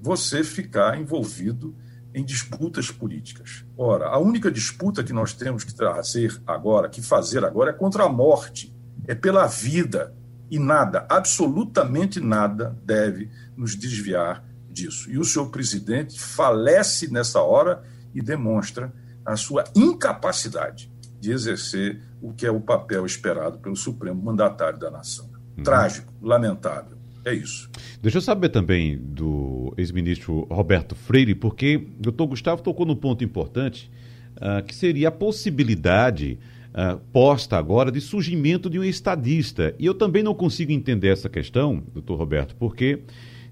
[0.00, 1.74] você ficar envolvido
[2.14, 3.64] em disputas políticas.
[3.76, 8.04] Ora, a única disputa que nós temos que trazer agora, que fazer agora, é contra
[8.04, 8.73] a morte,
[9.06, 10.14] é pela vida,
[10.50, 15.10] e nada, absolutamente nada, deve nos desviar disso.
[15.10, 17.82] E o senhor presidente falece nessa hora
[18.14, 18.92] e demonstra
[19.24, 24.90] a sua incapacidade de exercer o que é o papel esperado pelo Supremo Mandatário da
[24.90, 25.30] Nação.
[25.56, 25.64] Uhum.
[25.64, 26.98] Trágico, lamentável.
[27.24, 27.70] É isso.
[28.02, 33.24] Deixa eu saber também do ex-ministro Roberto Freire, porque o doutor Gustavo tocou no ponto
[33.24, 33.90] importante,
[34.36, 36.38] uh, que seria a possibilidade
[36.74, 39.74] uh, posta agora de surgimento de um estadista.
[39.78, 43.00] E eu também não consigo entender essa questão, doutor Roberto, porque,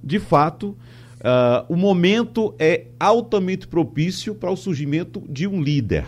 [0.02, 0.76] de fato,
[1.20, 6.04] uh, o momento é altamente propício para o surgimento de um líder.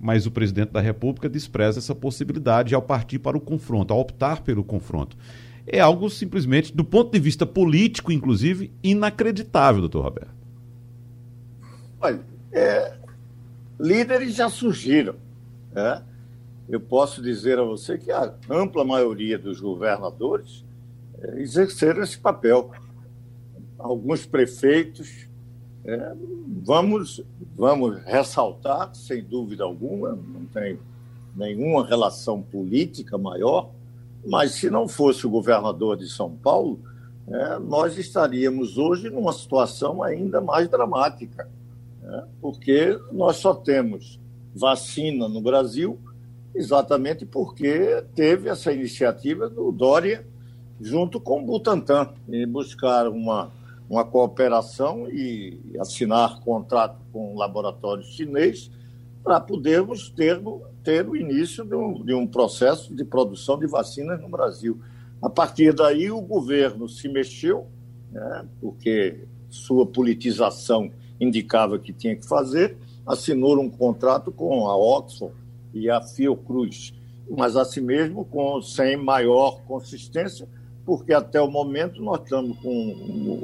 [0.00, 4.42] Mas o presidente da República despreza essa possibilidade ao partir para o confronto, ao optar
[4.42, 5.16] pelo confronto.
[5.66, 10.38] É algo simplesmente, do ponto de vista político, inclusive, inacreditável, doutor Roberto.
[12.00, 12.20] Olha,
[12.52, 12.94] é,
[13.78, 15.16] líderes já surgiram.
[15.72, 16.02] Né?
[16.68, 20.64] Eu posso dizer a você que a ampla maioria dos governadores
[21.20, 22.70] é, exerceram esse papel.
[23.78, 25.28] Alguns prefeitos,
[25.84, 26.14] é,
[26.62, 27.24] vamos,
[27.56, 30.78] vamos ressaltar, sem dúvida alguma, não tem
[31.34, 33.70] nenhuma relação política maior,
[34.26, 36.80] mas se não fosse o governador de São Paulo,
[37.28, 41.48] é, nós estaríamos hoje numa situação ainda mais dramática,
[42.02, 42.26] né?
[42.42, 44.20] porque nós só temos
[44.54, 45.98] vacina no Brasil
[46.54, 50.26] exatamente porque teve essa iniciativa do Dória
[50.80, 53.50] junto com o Butantan, em buscar uma,
[53.88, 58.70] uma cooperação e assinar contrato com o laboratório chinês
[59.22, 60.40] para podermos ter,
[60.82, 64.80] ter o início de um, de um processo de produção de vacinas no Brasil.
[65.20, 67.66] A partir daí, o governo se mexeu,
[68.12, 75.34] né, porque sua politização indicava que tinha que fazer, assinou um contrato com a Oxford
[75.72, 76.92] e a Fiocruz,
[77.30, 80.48] mas assim mesmo com, sem maior consistência,
[80.84, 83.38] porque até o momento nós estamos com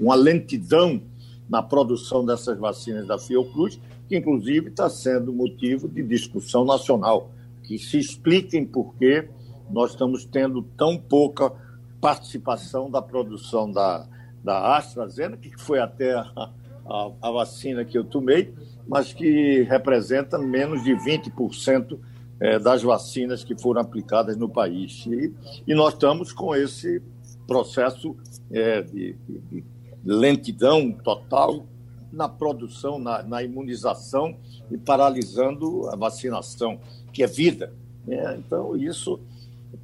[0.00, 1.00] uma, lentidão
[1.48, 7.30] na produção dessas vacinas da Fiocruz, que inclusive está sendo motivo de discussão nacional,
[7.62, 9.28] que se expliquem por que
[9.70, 11.52] nós estamos tendo tão pouca
[12.00, 14.06] participação da produção da,
[14.42, 16.50] da AstraZeneca, que foi até a,
[16.86, 18.52] a, a vacina que eu tomei,
[18.86, 21.98] mas que representa menos de 20%
[22.40, 25.06] é, das vacinas que foram aplicadas no país.
[25.06, 25.32] E,
[25.66, 27.02] e nós estamos com esse
[27.46, 28.16] processo
[28.50, 29.14] é, de,
[29.50, 29.64] de,
[30.04, 31.66] lentidão total
[32.12, 34.36] na produção, na, na, imunização
[34.70, 36.78] e paralisando a vacinação,
[37.12, 37.72] que é vida.
[38.06, 39.18] É, então, isso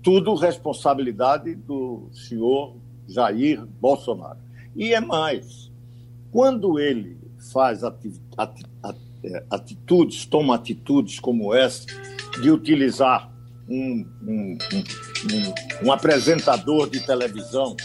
[0.03, 2.75] tudo responsabilidade do senhor
[3.09, 4.39] Jair Bolsonaro.
[4.77, 5.70] E é mais,
[6.31, 7.19] quando ele
[7.53, 11.87] faz é, atitudes, toma atitudes como essa,
[12.41, 13.31] de utilizar
[13.69, 17.77] um, um, um, um apresentador de televisão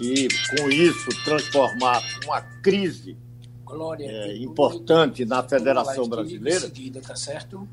[0.00, 3.16] e, com isso, transformar uma crise
[3.64, 6.60] Glória, é, importante na Federação Brasileira.
[6.60, 7.68] Seguida, tá certo?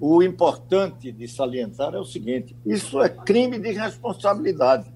[0.00, 4.92] O importante de salientar é o seguinte: isso é crime de responsabilidade.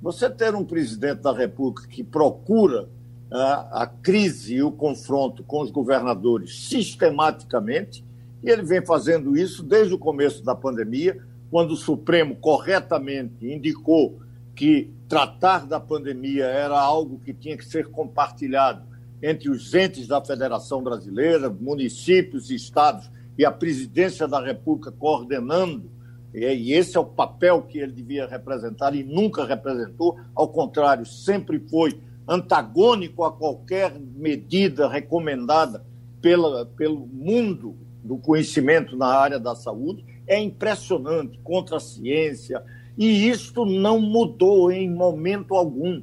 [0.00, 2.88] Você ter um presidente da República que procura
[3.36, 8.04] a, crise e o confronto com os governadores sistematicamente,
[8.42, 11.20] e ele vem fazendo isso desde o começo da pandemia,
[11.50, 14.20] quando o Supremo corretamente indicou
[14.54, 18.84] que tratar da pandemia era algo que tinha que ser compartilhado
[19.20, 25.90] entre os entes da Federação Brasileira, municípios estados, e a presidência da República coordenando,
[26.32, 31.58] e esse é o papel que ele devia representar e nunca representou, ao contrário, sempre
[31.58, 35.84] foi antagônico a qualquer medida recomendada
[36.20, 42.62] pela, pelo mundo do conhecimento na área da saúde, é impressionante contra a ciência,
[42.96, 46.02] e isto não mudou em momento algum.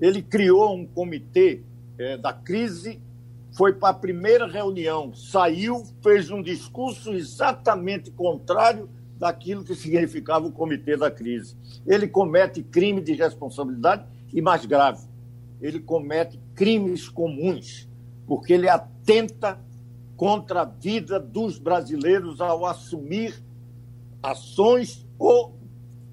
[0.00, 1.62] Ele criou um comitê
[1.98, 3.00] é, da crise
[3.56, 8.86] foi para a primeira reunião, saiu, fez um discurso exatamente contrário
[9.18, 11.56] daquilo que significava o comitê da crise.
[11.86, 15.06] Ele comete crime de responsabilidade e, mais grave,
[15.60, 17.88] ele comete crimes comuns,
[18.26, 19.60] porque ele atenta
[20.16, 23.42] contra a vida dos brasileiros ao assumir
[24.22, 25.54] ações ou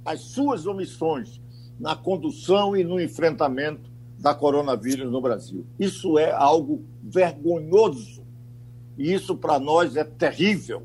[0.06, 1.42] as suas omissões
[1.80, 5.66] na condução e no enfrentamento da coronavírus no Brasil.
[5.80, 8.24] Isso é algo vergonhoso.
[8.98, 10.84] E isso para nós é terrível.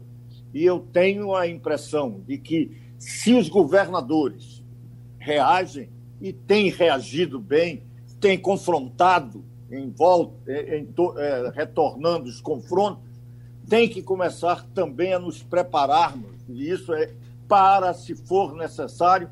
[0.53, 4.64] E eu tenho a impressão de que se os governadores
[5.18, 5.90] reagem
[6.21, 7.83] e têm reagido bem,
[8.20, 13.02] têm confrontado em volta, em, é, retornando os confrontos,
[13.68, 17.12] tem que começar também a nos prepararmos, e isso é
[17.46, 19.28] para, se for necessário,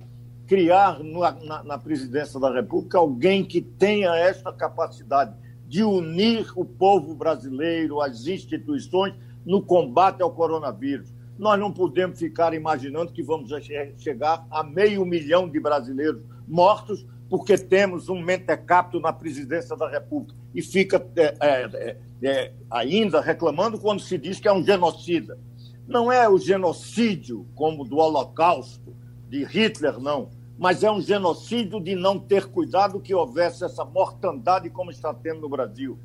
[0.46, 5.34] criar na, na, presidência da República alguém que tenha esta capacidade
[5.66, 11.12] de unir o povo brasileiro, as instituições, no combate ao coronavírus.
[11.38, 13.50] Nós não podemos ficar imaginando que vamos
[13.98, 20.34] chegar a meio milhão de brasileiros mortos porque temos um mentecapto na presidência da República
[20.54, 25.38] e fica é, é, é, é ainda reclamando quando se diz que é um genocida.
[25.86, 28.94] Não é o genocídio como do Holocausto
[29.28, 34.70] de Hitler, não mas é um genocídio de não ter cuidado que houvesse essa mortandade
[34.70, 35.98] como está tendo no Brasil.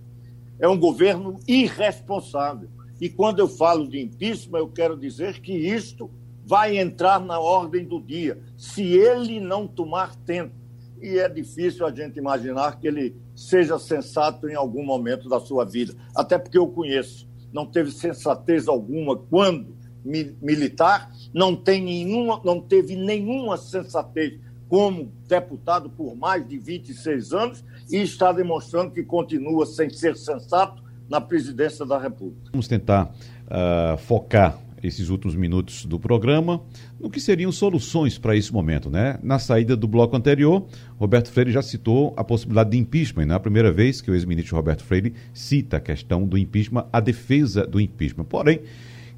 [0.59, 2.69] É um governo irresponsável.
[2.99, 6.11] E quando eu falo de impeachment, eu quero dizer que isto
[6.45, 10.53] vai entrar na ordem do dia, se ele não tomar tempo.
[11.01, 15.65] E é difícil a gente imaginar que ele seja sensato em algum momento da sua
[15.65, 17.29] vida, até porque eu conheço.
[17.51, 25.89] Não teve sensatez alguma quando militar, não, tem nenhuma, não teve nenhuma sensatez como deputado
[25.89, 31.85] por mais de 26 anos e está demonstrando que continua sem ser sensato na presidência
[31.85, 32.51] da República.
[32.51, 33.13] Vamos tentar
[33.47, 36.61] uh, focar esses últimos minutos do programa
[36.99, 39.19] no que seriam soluções para esse momento, né?
[39.21, 40.65] Na saída do bloco anterior,
[40.97, 44.15] Roberto Freire já citou a possibilidade de impeachment, não é a primeira vez que o
[44.15, 48.25] ex-ministro Roberto Freire cita a questão do impeachment, a defesa do impeachment.
[48.25, 48.61] Porém,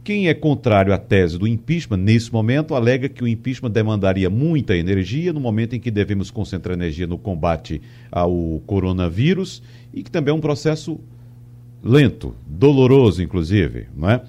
[0.04, 4.76] quem é contrário à tese do impeachment, nesse momento, alega que o impeachment demandaria muita
[4.76, 10.34] energia no momento em que devemos concentrar energia no combate ao coronavírus e que também
[10.34, 11.00] é um processo
[11.82, 14.22] lento, doloroso, inclusive, não é?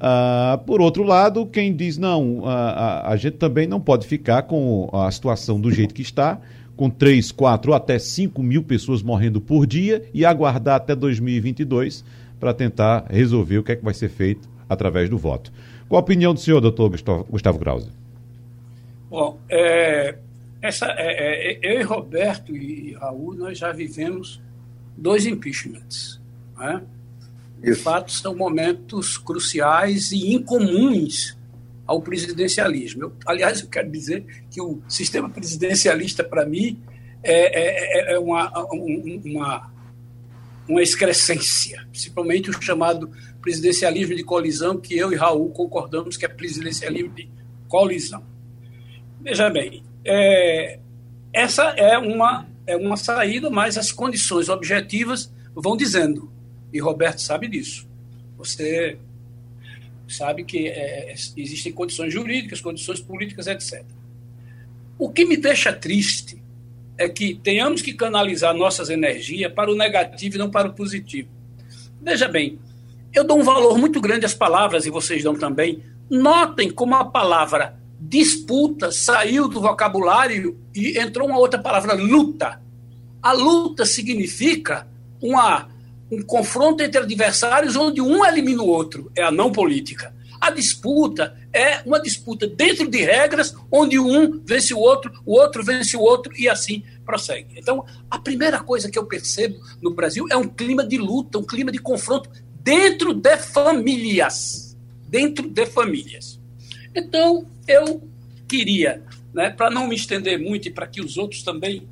[0.00, 4.42] Ah, por outro lado, quem diz não, a, a, a gente também não pode ficar
[4.44, 6.40] com a situação do jeito que está,
[6.74, 12.02] com 3, 4 até 5 mil pessoas morrendo por dia e aguardar até 2022
[12.40, 15.52] para tentar resolver o que é que vai ser feito através do voto.
[15.86, 16.88] Qual a opinião do senhor, doutor
[17.28, 17.90] Gustavo Krause?
[19.10, 20.16] Bom, é,
[20.62, 24.40] essa, é, é, eu e Roberto e Raul, nós já vivemos
[24.96, 26.18] dois impeachments.
[26.56, 26.80] Né?
[27.60, 31.36] De fato, são momentos cruciais e incomuns
[31.86, 33.02] ao presidencialismo.
[33.02, 36.80] Eu, aliás, eu quero dizer que o sistema presidencialista, para mim,
[37.22, 39.72] é, é, é uma, uma,
[40.68, 43.10] uma excrescência, principalmente o chamado
[43.42, 47.28] presidencialismo de colisão, que eu e Raul concordamos que é presidencialismo de
[47.68, 48.22] colisão.
[49.20, 50.78] Veja bem, é,
[51.32, 56.30] essa é uma, é uma saída, mas as condições objetivas vão dizendo,
[56.72, 57.88] e Roberto sabe disso.
[58.36, 58.98] Você
[60.08, 63.84] sabe que é, existem condições jurídicas, condições políticas, etc.
[64.98, 66.42] O que me deixa triste
[66.98, 71.28] é que tenhamos que canalizar nossas energias para o negativo e não para o positivo.
[72.02, 72.58] Veja bem,
[73.12, 75.82] eu dou um valor muito grande às palavras, e vocês dão também.
[76.08, 82.60] Notem como a palavra disputa saiu do vocabulário e entrou uma outra palavra, luta.
[83.22, 84.86] A luta significa
[85.20, 85.68] uma,
[86.10, 89.10] um confronto entre adversários onde um elimina o outro.
[89.16, 90.14] É a não política.
[90.40, 95.62] A disputa é uma disputa dentro de regras, onde um vence o outro, o outro
[95.62, 97.54] vence o outro e assim prossegue.
[97.56, 101.44] Então, a primeira coisa que eu percebo no Brasil é um clima de luta, um
[101.44, 102.30] clima de confronto
[102.62, 104.76] dentro de famílias.
[105.06, 106.40] Dentro de famílias.
[106.94, 108.02] Então, eu
[108.48, 109.02] queria,
[109.34, 111.86] né, para não me estender muito e para que os outros também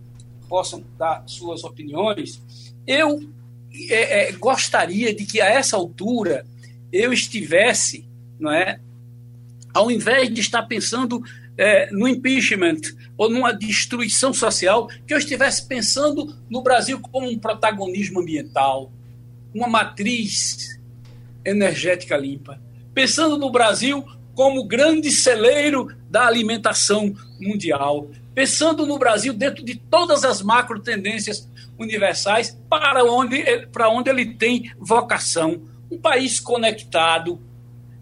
[0.49, 2.41] possam dar suas opiniões,
[2.87, 3.29] eu
[3.91, 6.45] é, é, gostaria de que a essa altura
[6.93, 8.05] eu estivesse,
[8.39, 8.81] não é,
[9.73, 11.23] ao invés de estar pensando
[11.57, 12.81] é, no impeachment
[13.17, 18.93] ou numa destruição social, que eu estivesse pensando no Brasil como um protagonismo ambiental,
[19.55, 20.79] uma matriz
[21.45, 22.61] energética limpa.
[22.95, 24.05] Pensando no Brasil
[24.35, 28.09] como grande celeiro da alimentação mundial.
[28.35, 31.49] Pensando no Brasil dentro de todas as macro tendências
[31.79, 35.63] universais para onde, para onde ele tem vocação.
[35.91, 37.41] Um país conectado.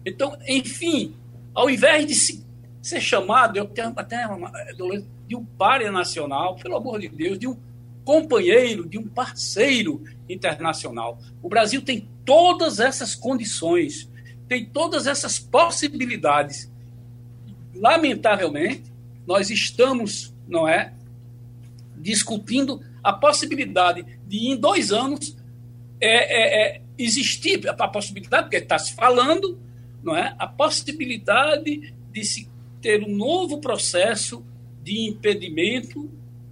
[0.05, 1.15] Então, enfim,
[1.53, 2.45] ao invés de se,
[2.81, 4.51] ser chamado, eu tenho até uma,
[5.27, 7.57] de um párea nacional, pelo amor de Deus, de um
[8.03, 11.19] companheiro, de um parceiro internacional.
[11.41, 14.09] O Brasil tem todas essas condições,
[14.47, 16.71] tem todas essas possibilidades.
[17.75, 18.83] Lamentavelmente,
[19.25, 20.93] nós estamos, não é,
[21.97, 25.37] discutindo a possibilidade de, em dois anos,
[25.99, 29.59] é, é, é, existir a possibilidade, porque está se falando,
[30.03, 32.49] não é, a possibilidade de se
[32.81, 34.45] ter um novo processo
[34.83, 36.09] de impedimento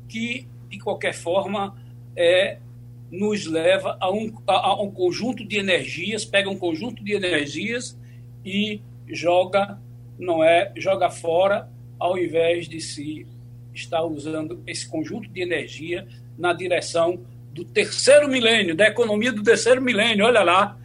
[0.07, 1.75] que de qualquer forma,
[2.15, 2.57] é,
[3.11, 7.97] nos leva a um, a, a um conjunto de energias, pega um conjunto de energias
[8.43, 9.79] e joga,
[10.17, 13.25] não é, joga fora, ao invés de se
[13.73, 16.07] estar usando esse conjunto de energia
[16.37, 17.19] na direção
[17.53, 20.25] do terceiro milênio, da economia do terceiro milênio.
[20.25, 20.77] Olha lá,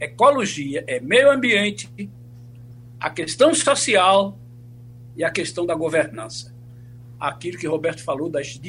[0.00, 1.88] ecologia, é meio ambiente,
[2.98, 4.38] a questão social
[5.16, 6.56] e a questão da governança
[7.18, 8.60] aquilo que Roberto falou das,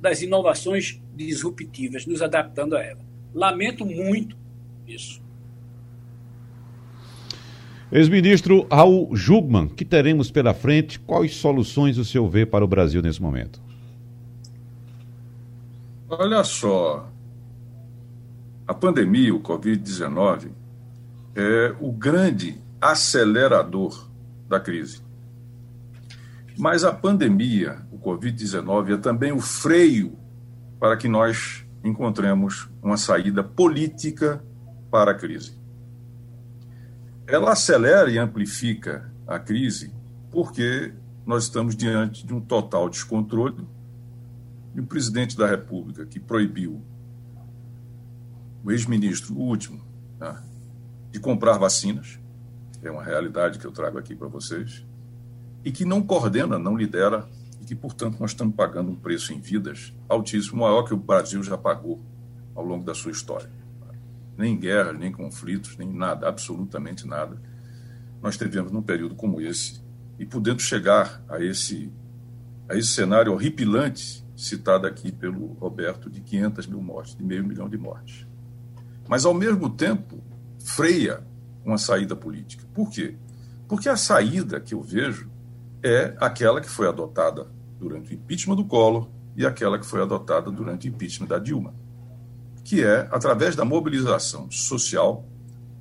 [0.00, 3.00] das inovações disruptivas, nos adaptando a ela.
[3.32, 4.36] Lamento muito
[4.86, 5.22] isso.
[7.92, 10.98] Ex-ministro Raul Jugman, que teremos pela frente?
[10.98, 13.62] Quais soluções o senhor vê para o Brasil nesse momento?
[16.16, 17.10] Olha só,
[18.68, 20.52] a pandemia, o Covid-19,
[21.34, 24.08] é o grande acelerador
[24.48, 25.02] da crise.
[26.56, 30.16] Mas a pandemia, o Covid-19, é também o freio
[30.78, 34.44] para que nós encontremos uma saída política
[34.92, 35.58] para a crise.
[37.26, 39.92] Ela acelera e amplifica a crise
[40.30, 40.94] porque
[41.26, 43.66] nós estamos diante de um total descontrole
[44.74, 46.82] de um presidente da República que proibiu
[48.64, 49.80] o ex-ministro, o último,
[50.18, 50.42] tá,
[51.12, 52.18] de comprar vacinas.
[52.82, 54.84] é uma realidade que eu trago aqui para vocês,
[55.64, 57.26] e que não coordena, não lidera,
[57.60, 61.42] e que, portanto, nós estamos pagando um preço em vidas altíssimo, maior que o Brasil
[61.42, 62.02] já pagou
[62.54, 63.50] ao longo da sua história.
[64.36, 67.40] Nem guerras, nem conflitos, nem nada, absolutamente nada.
[68.20, 69.80] Nós tivemos num período como esse,
[70.18, 71.92] e podendo chegar a esse,
[72.68, 77.68] a esse cenário horripilante citado aqui pelo Roberto, de 500 mil mortes, de meio milhão
[77.68, 78.26] de mortes.
[79.08, 80.22] Mas, ao mesmo tempo,
[80.58, 81.22] freia
[81.64, 82.64] uma saída política.
[82.74, 83.16] Por quê?
[83.68, 85.30] Porque a saída que eu vejo
[85.82, 87.46] é aquela que foi adotada
[87.78, 91.74] durante o impeachment do Collor e aquela que foi adotada durante o impeachment da Dilma,
[92.62, 95.26] que é, através da mobilização social,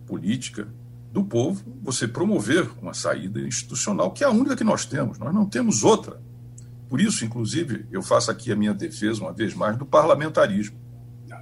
[0.05, 0.67] política,
[1.11, 5.33] do povo, você promover uma saída institucional, que é a única que nós temos, nós
[5.33, 6.19] não temos outra.
[6.93, 10.77] Por isso, inclusive, eu faço aqui a minha defesa, uma vez mais, do parlamentarismo,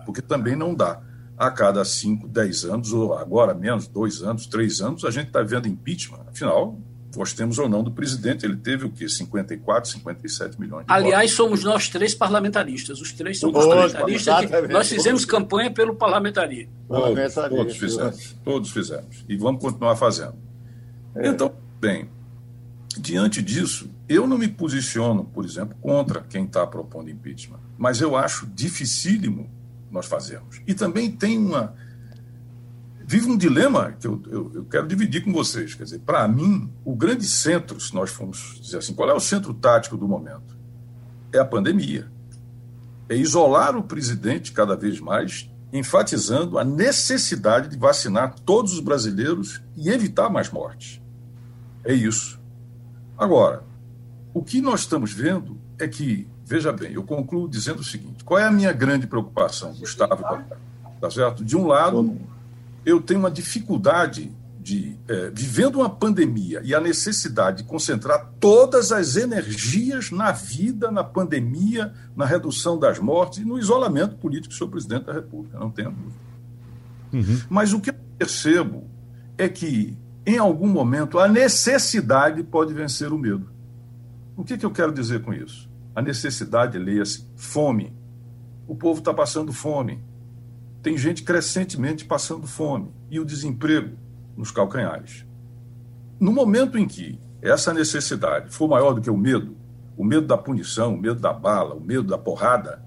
[0.05, 1.01] porque também não dá
[1.37, 5.43] a cada 5, 10 anos, ou agora menos, dois anos, três anos, a gente está
[5.43, 6.21] vendo impeachment.
[6.29, 6.79] Afinal,
[7.13, 9.09] gostemos ou não do presidente, ele teve o quê?
[9.09, 11.35] 54, 57 milhões de Aliás, votos.
[11.35, 13.01] somos nós três parlamentaristas.
[13.01, 14.45] Os três somos parlamentaristas.
[14.45, 16.71] Que nós fizemos campanha pelo parlamentarismo.
[16.87, 18.35] Todos, todos fizemos.
[18.45, 19.25] Todos fizemos.
[19.27, 20.35] E vamos continuar fazendo.
[21.13, 21.27] É.
[21.27, 22.07] Então, bem,
[22.99, 27.59] diante disso, eu não me posiciono, por exemplo, contra quem está propondo impeachment.
[27.77, 29.49] Mas eu acho dificílimo
[29.91, 30.61] nós fazemos.
[30.65, 31.75] E também tem uma.
[33.05, 35.75] Vive um dilema que eu, eu, eu quero dividir com vocês.
[35.75, 39.19] Quer dizer, para mim, o grande centro, se nós formos dizer assim, qual é o
[39.19, 40.57] centro tático do momento?
[41.33, 42.09] É a pandemia.
[43.09, 49.61] É isolar o presidente cada vez mais, enfatizando a necessidade de vacinar todos os brasileiros
[49.75, 51.01] e evitar mais mortes.
[51.83, 52.40] É isso.
[53.23, 53.63] Agora,
[54.33, 58.37] o que nós estamos vendo é que Veja bem, eu concluo dizendo o seguinte: qual
[58.37, 60.21] é a minha grande preocupação, Gustavo?
[60.99, 61.45] Tá certo?
[61.45, 62.19] De um lado,
[62.85, 68.91] eu tenho uma dificuldade de, é, vivendo uma pandemia e a necessidade de concentrar todas
[68.91, 74.57] as energias na vida, na pandemia, na redução das mortes e no isolamento político do
[74.57, 76.21] senhor presidente da República, não tenho dúvida.
[77.13, 77.41] Uhum.
[77.49, 78.83] Mas o que eu percebo
[79.37, 83.49] é que, em algum momento, a necessidade pode vencer o medo.
[84.35, 85.71] O que, que eu quero dizer com isso?
[85.95, 87.93] a necessidade, leia-se, fome.
[88.67, 90.03] O povo está passando fome.
[90.81, 92.91] Tem gente crescentemente passando fome.
[93.09, 93.97] E o desemprego
[94.35, 95.25] nos calcanhares.
[96.19, 99.57] No momento em que essa necessidade for maior do que o medo,
[99.97, 102.83] o medo da punição, o medo da bala, o medo da porrada,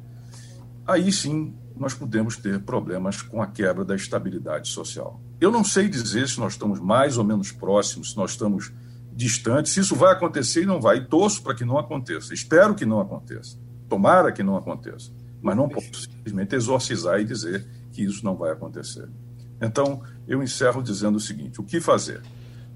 [0.86, 5.20] aí sim nós podemos ter problemas com a quebra da estabilidade social.
[5.44, 8.72] Eu não sei dizer se nós estamos mais ou menos próximos, se nós estamos
[9.12, 10.96] distante, se isso vai acontecer e não vai.
[10.96, 12.32] E torço para que não aconteça.
[12.32, 13.58] Espero que não aconteça.
[13.86, 15.12] Tomara que não aconteça.
[15.42, 19.06] Mas não posso simplesmente exorcizar e dizer que isso não vai acontecer.
[19.60, 22.22] Então, eu encerro dizendo o seguinte: o que fazer?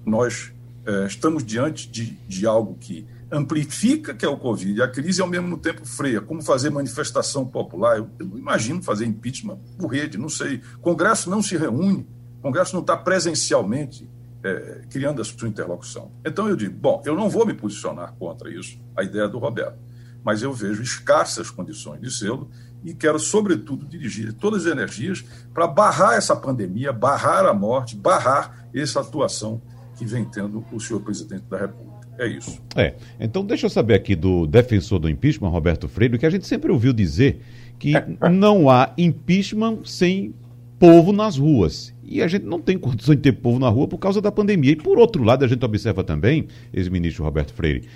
[0.05, 0.53] Nós
[0.85, 5.23] é, estamos diante de, de algo que amplifica, que é o Covid, a crise e
[5.23, 6.21] ao mesmo tempo freia.
[6.21, 7.97] Como fazer manifestação popular?
[7.97, 10.61] Eu, eu não imagino fazer impeachment por rede, não sei.
[10.83, 12.05] Congresso não se reúne,
[12.39, 14.09] o Congresso não está presencialmente
[14.43, 16.11] é, criando a sua interlocução.
[16.25, 19.77] Então eu digo, bom, eu não vou me posicionar contra isso, a ideia do Roberto,
[20.23, 22.49] mas eu vejo escassas condições de sê-lo
[22.83, 25.23] e quero, sobretudo, dirigir todas as energias
[25.53, 29.61] para barrar essa pandemia, barrar a morte, barrar essa atuação
[29.97, 31.99] que vem tendo o senhor presidente da República.
[32.17, 32.61] É isso.
[32.75, 32.95] É.
[33.19, 36.71] Então, deixa eu saber aqui do defensor do impeachment, Roberto Freire, que a gente sempre
[36.71, 37.41] ouviu dizer
[37.77, 37.93] que
[38.29, 40.33] não há impeachment sem
[40.79, 41.93] povo nas ruas.
[42.03, 44.71] E a gente não tem condições de ter povo na rua por causa da pandemia.
[44.71, 47.87] E por outro lado, a gente observa também, ex-ministro Roberto Freire,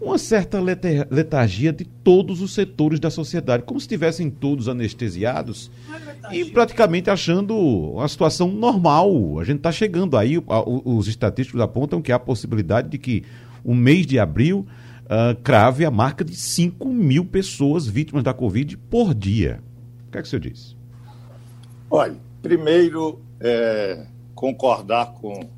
[0.00, 5.70] uma certa letargia de todos os setores da sociedade, como se estivessem todos anestesiados
[6.32, 9.38] e praticamente achando a situação normal.
[9.38, 10.42] A gente está chegando aí,
[10.84, 13.22] os estatísticos apontam que há a possibilidade de que
[13.62, 14.66] o mês de abril
[15.04, 19.60] uh, crave a marca de 5 mil pessoas vítimas da Covid por dia.
[20.08, 20.76] O que é que o senhor diz?
[21.88, 25.48] Olha, primeiro é, concordar com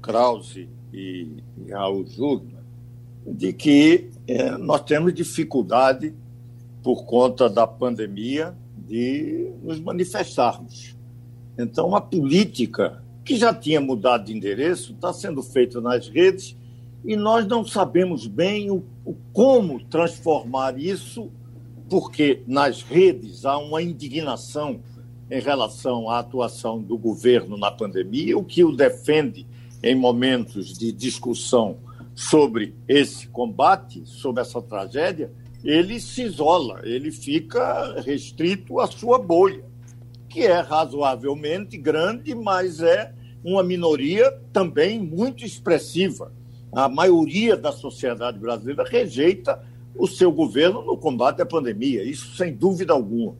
[0.00, 1.36] Krause e,
[1.70, 2.58] Raul Júnior
[3.26, 6.14] de que é, nós temos dificuldade,
[6.82, 10.96] por conta da pandemia, de nos manifestarmos.
[11.58, 16.56] Então, a política, que já tinha mudado de endereço, está sendo feita nas redes
[17.04, 21.30] e nós não sabemos bem o, o como transformar isso,
[21.90, 24.80] porque nas redes há uma indignação
[25.30, 29.46] em relação à atuação do governo na pandemia, o que o defende
[29.82, 31.78] em momentos de discussão
[32.14, 35.30] sobre esse combate, sobre essa tragédia,
[35.62, 39.64] ele se isola, ele fica restrito à sua bolha,
[40.28, 43.12] que é razoavelmente grande, mas é
[43.44, 46.32] uma minoria também muito expressiva.
[46.72, 49.62] A maioria da sociedade brasileira rejeita
[49.96, 53.36] o seu governo no combate à pandemia, isso sem dúvida alguma.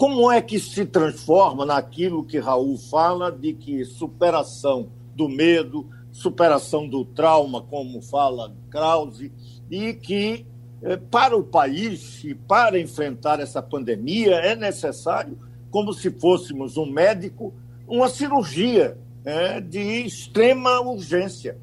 [0.00, 6.88] Como é que se transforma naquilo que Raul fala de que superação do medo, superação
[6.88, 9.30] do trauma, como fala Krause,
[9.70, 10.46] e que
[10.82, 15.36] eh, para o país e para enfrentar essa pandemia é necessário,
[15.70, 17.52] como se fôssemos um médico,
[17.86, 21.58] uma cirurgia é, de extrema urgência.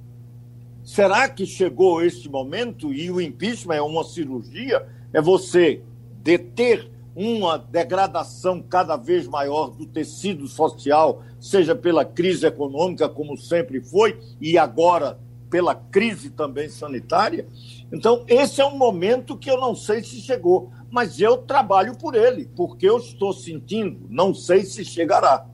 [0.84, 4.88] Será que chegou este momento e o impeachment é uma cirurgia?
[5.12, 5.82] É você
[6.22, 13.82] deter uma degradação cada vez maior do tecido social, seja pela crise econômica, como sempre
[13.82, 15.18] foi, e agora
[15.50, 17.48] pela crise também sanitária.
[17.92, 22.14] Então, esse é um momento que eu não sei se chegou, mas eu trabalho por
[22.14, 25.48] ele, porque eu estou sentindo, não sei se chegará.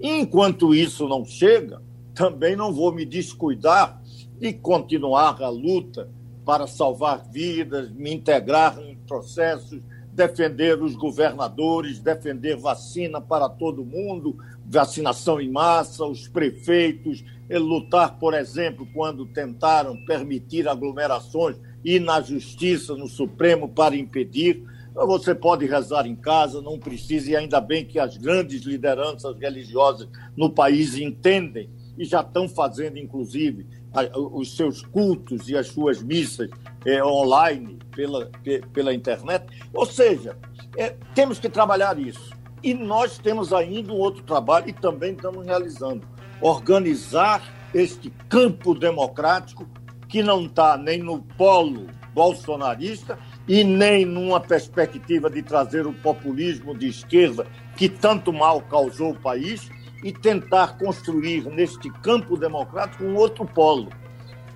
[0.00, 1.82] E enquanto isso não chega,
[2.14, 4.00] também não vou me descuidar
[4.38, 6.08] de continuar a luta
[6.46, 9.82] para salvar vidas, me integrar em processos,
[10.12, 14.36] defender os governadores, defender vacina para todo mundo,
[14.66, 22.94] vacinação em massa, os prefeitos, lutar, por exemplo, quando tentaram permitir aglomerações e na justiça,
[22.94, 24.62] no Supremo, para impedir.
[24.94, 30.08] Você pode rezar em casa, não precisa, e ainda bem que as grandes lideranças religiosas
[30.36, 31.70] no país entendem
[32.00, 33.66] e já estão fazendo, inclusive,
[34.14, 36.48] os seus cultos e as suas missas
[36.86, 38.30] é, online pela,
[38.72, 39.44] pela internet.
[39.74, 40.34] Ou seja,
[40.78, 42.30] é, temos que trabalhar isso.
[42.62, 46.08] E nós temos ainda um outro trabalho e também estamos realizando:
[46.40, 47.42] organizar
[47.74, 49.68] este campo democrático
[50.08, 56.74] que não está nem no polo bolsonarista e nem numa perspectiva de trazer o populismo
[56.74, 57.46] de esquerda
[57.76, 59.70] que tanto mal causou o país
[60.02, 63.90] e tentar construir neste campo democrático um outro polo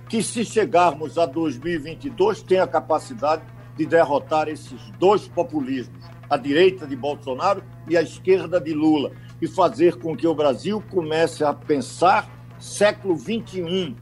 [0.07, 3.43] que se chegarmos a 2022 tenha a capacidade
[3.75, 9.47] de derrotar esses dois populismos, a direita de Bolsonaro e a esquerda de Lula, e
[9.47, 12.29] fazer com que o Brasil comece a pensar
[12.59, 13.95] século 21,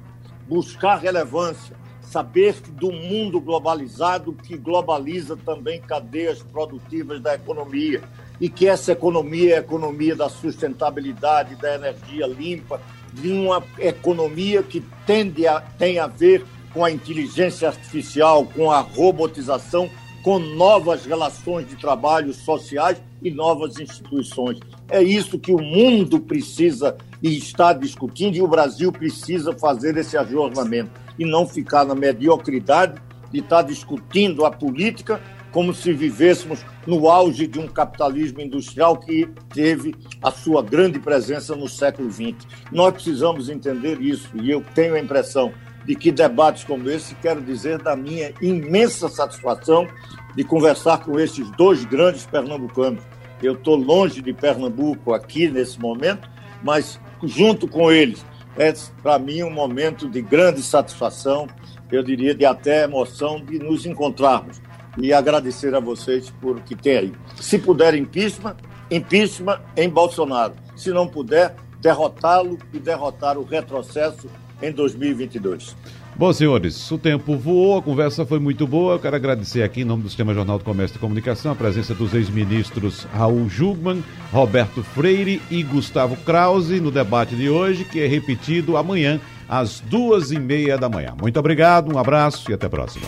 [0.47, 8.03] buscar relevância, saber do mundo globalizado que globaliza também cadeias produtivas da economia
[8.39, 12.81] e que essa economia é a economia da sustentabilidade, da energia limpa,
[13.13, 18.79] de uma economia que tende a, tem a ver com a inteligência artificial, com a
[18.79, 19.89] robotização,
[20.23, 24.59] com novas relações de trabalho sociais e novas instituições.
[24.89, 30.17] É isso que o mundo precisa e está discutindo, e o Brasil precisa fazer esse
[30.17, 35.21] ajornamento e não ficar na mediocridade de estar discutindo a política
[35.51, 41.55] como se vivêssemos no auge de um capitalismo industrial que teve a sua grande presença
[41.55, 42.35] no século XX.
[42.71, 45.53] Nós precisamos entender isso, e eu tenho a impressão
[45.85, 49.87] de que debates como esse, quero dizer da minha imensa satisfação
[50.35, 53.03] de conversar com esses dois grandes pernambucanos.
[53.41, 56.29] Eu estou longe de Pernambuco aqui nesse momento,
[56.63, 58.25] mas junto com eles
[58.57, 61.47] é para mim um momento de grande satisfação,
[61.91, 64.61] eu diria de até emoção de nos encontrarmos
[64.97, 67.13] e agradecer a vocês por que tem aí.
[67.39, 68.55] Se puder impeachment,
[68.89, 70.53] impeachment em Bolsonaro.
[70.75, 74.27] Se não puder, derrotá-lo e derrotar o retrocesso
[74.61, 75.75] em 2022.
[76.15, 78.93] Bom, senhores, o tempo voou, a conversa foi muito boa.
[78.93, 81.95] Eu quero agradecer aqui, em nome do Sistema Jornal do Comércio e Comunicação, a presença
[81.95, 88.05] dos ex-ministros Raul Jugman, Roberto Freire e Gustavo Krause no debate de hoje, que é
[88.05, 89.19] repetido amanhã,
[89.49, 91.15] às duas e meia da manhã.
[91.19, 93.07] Muito obrigado, um abraço e até a próxima.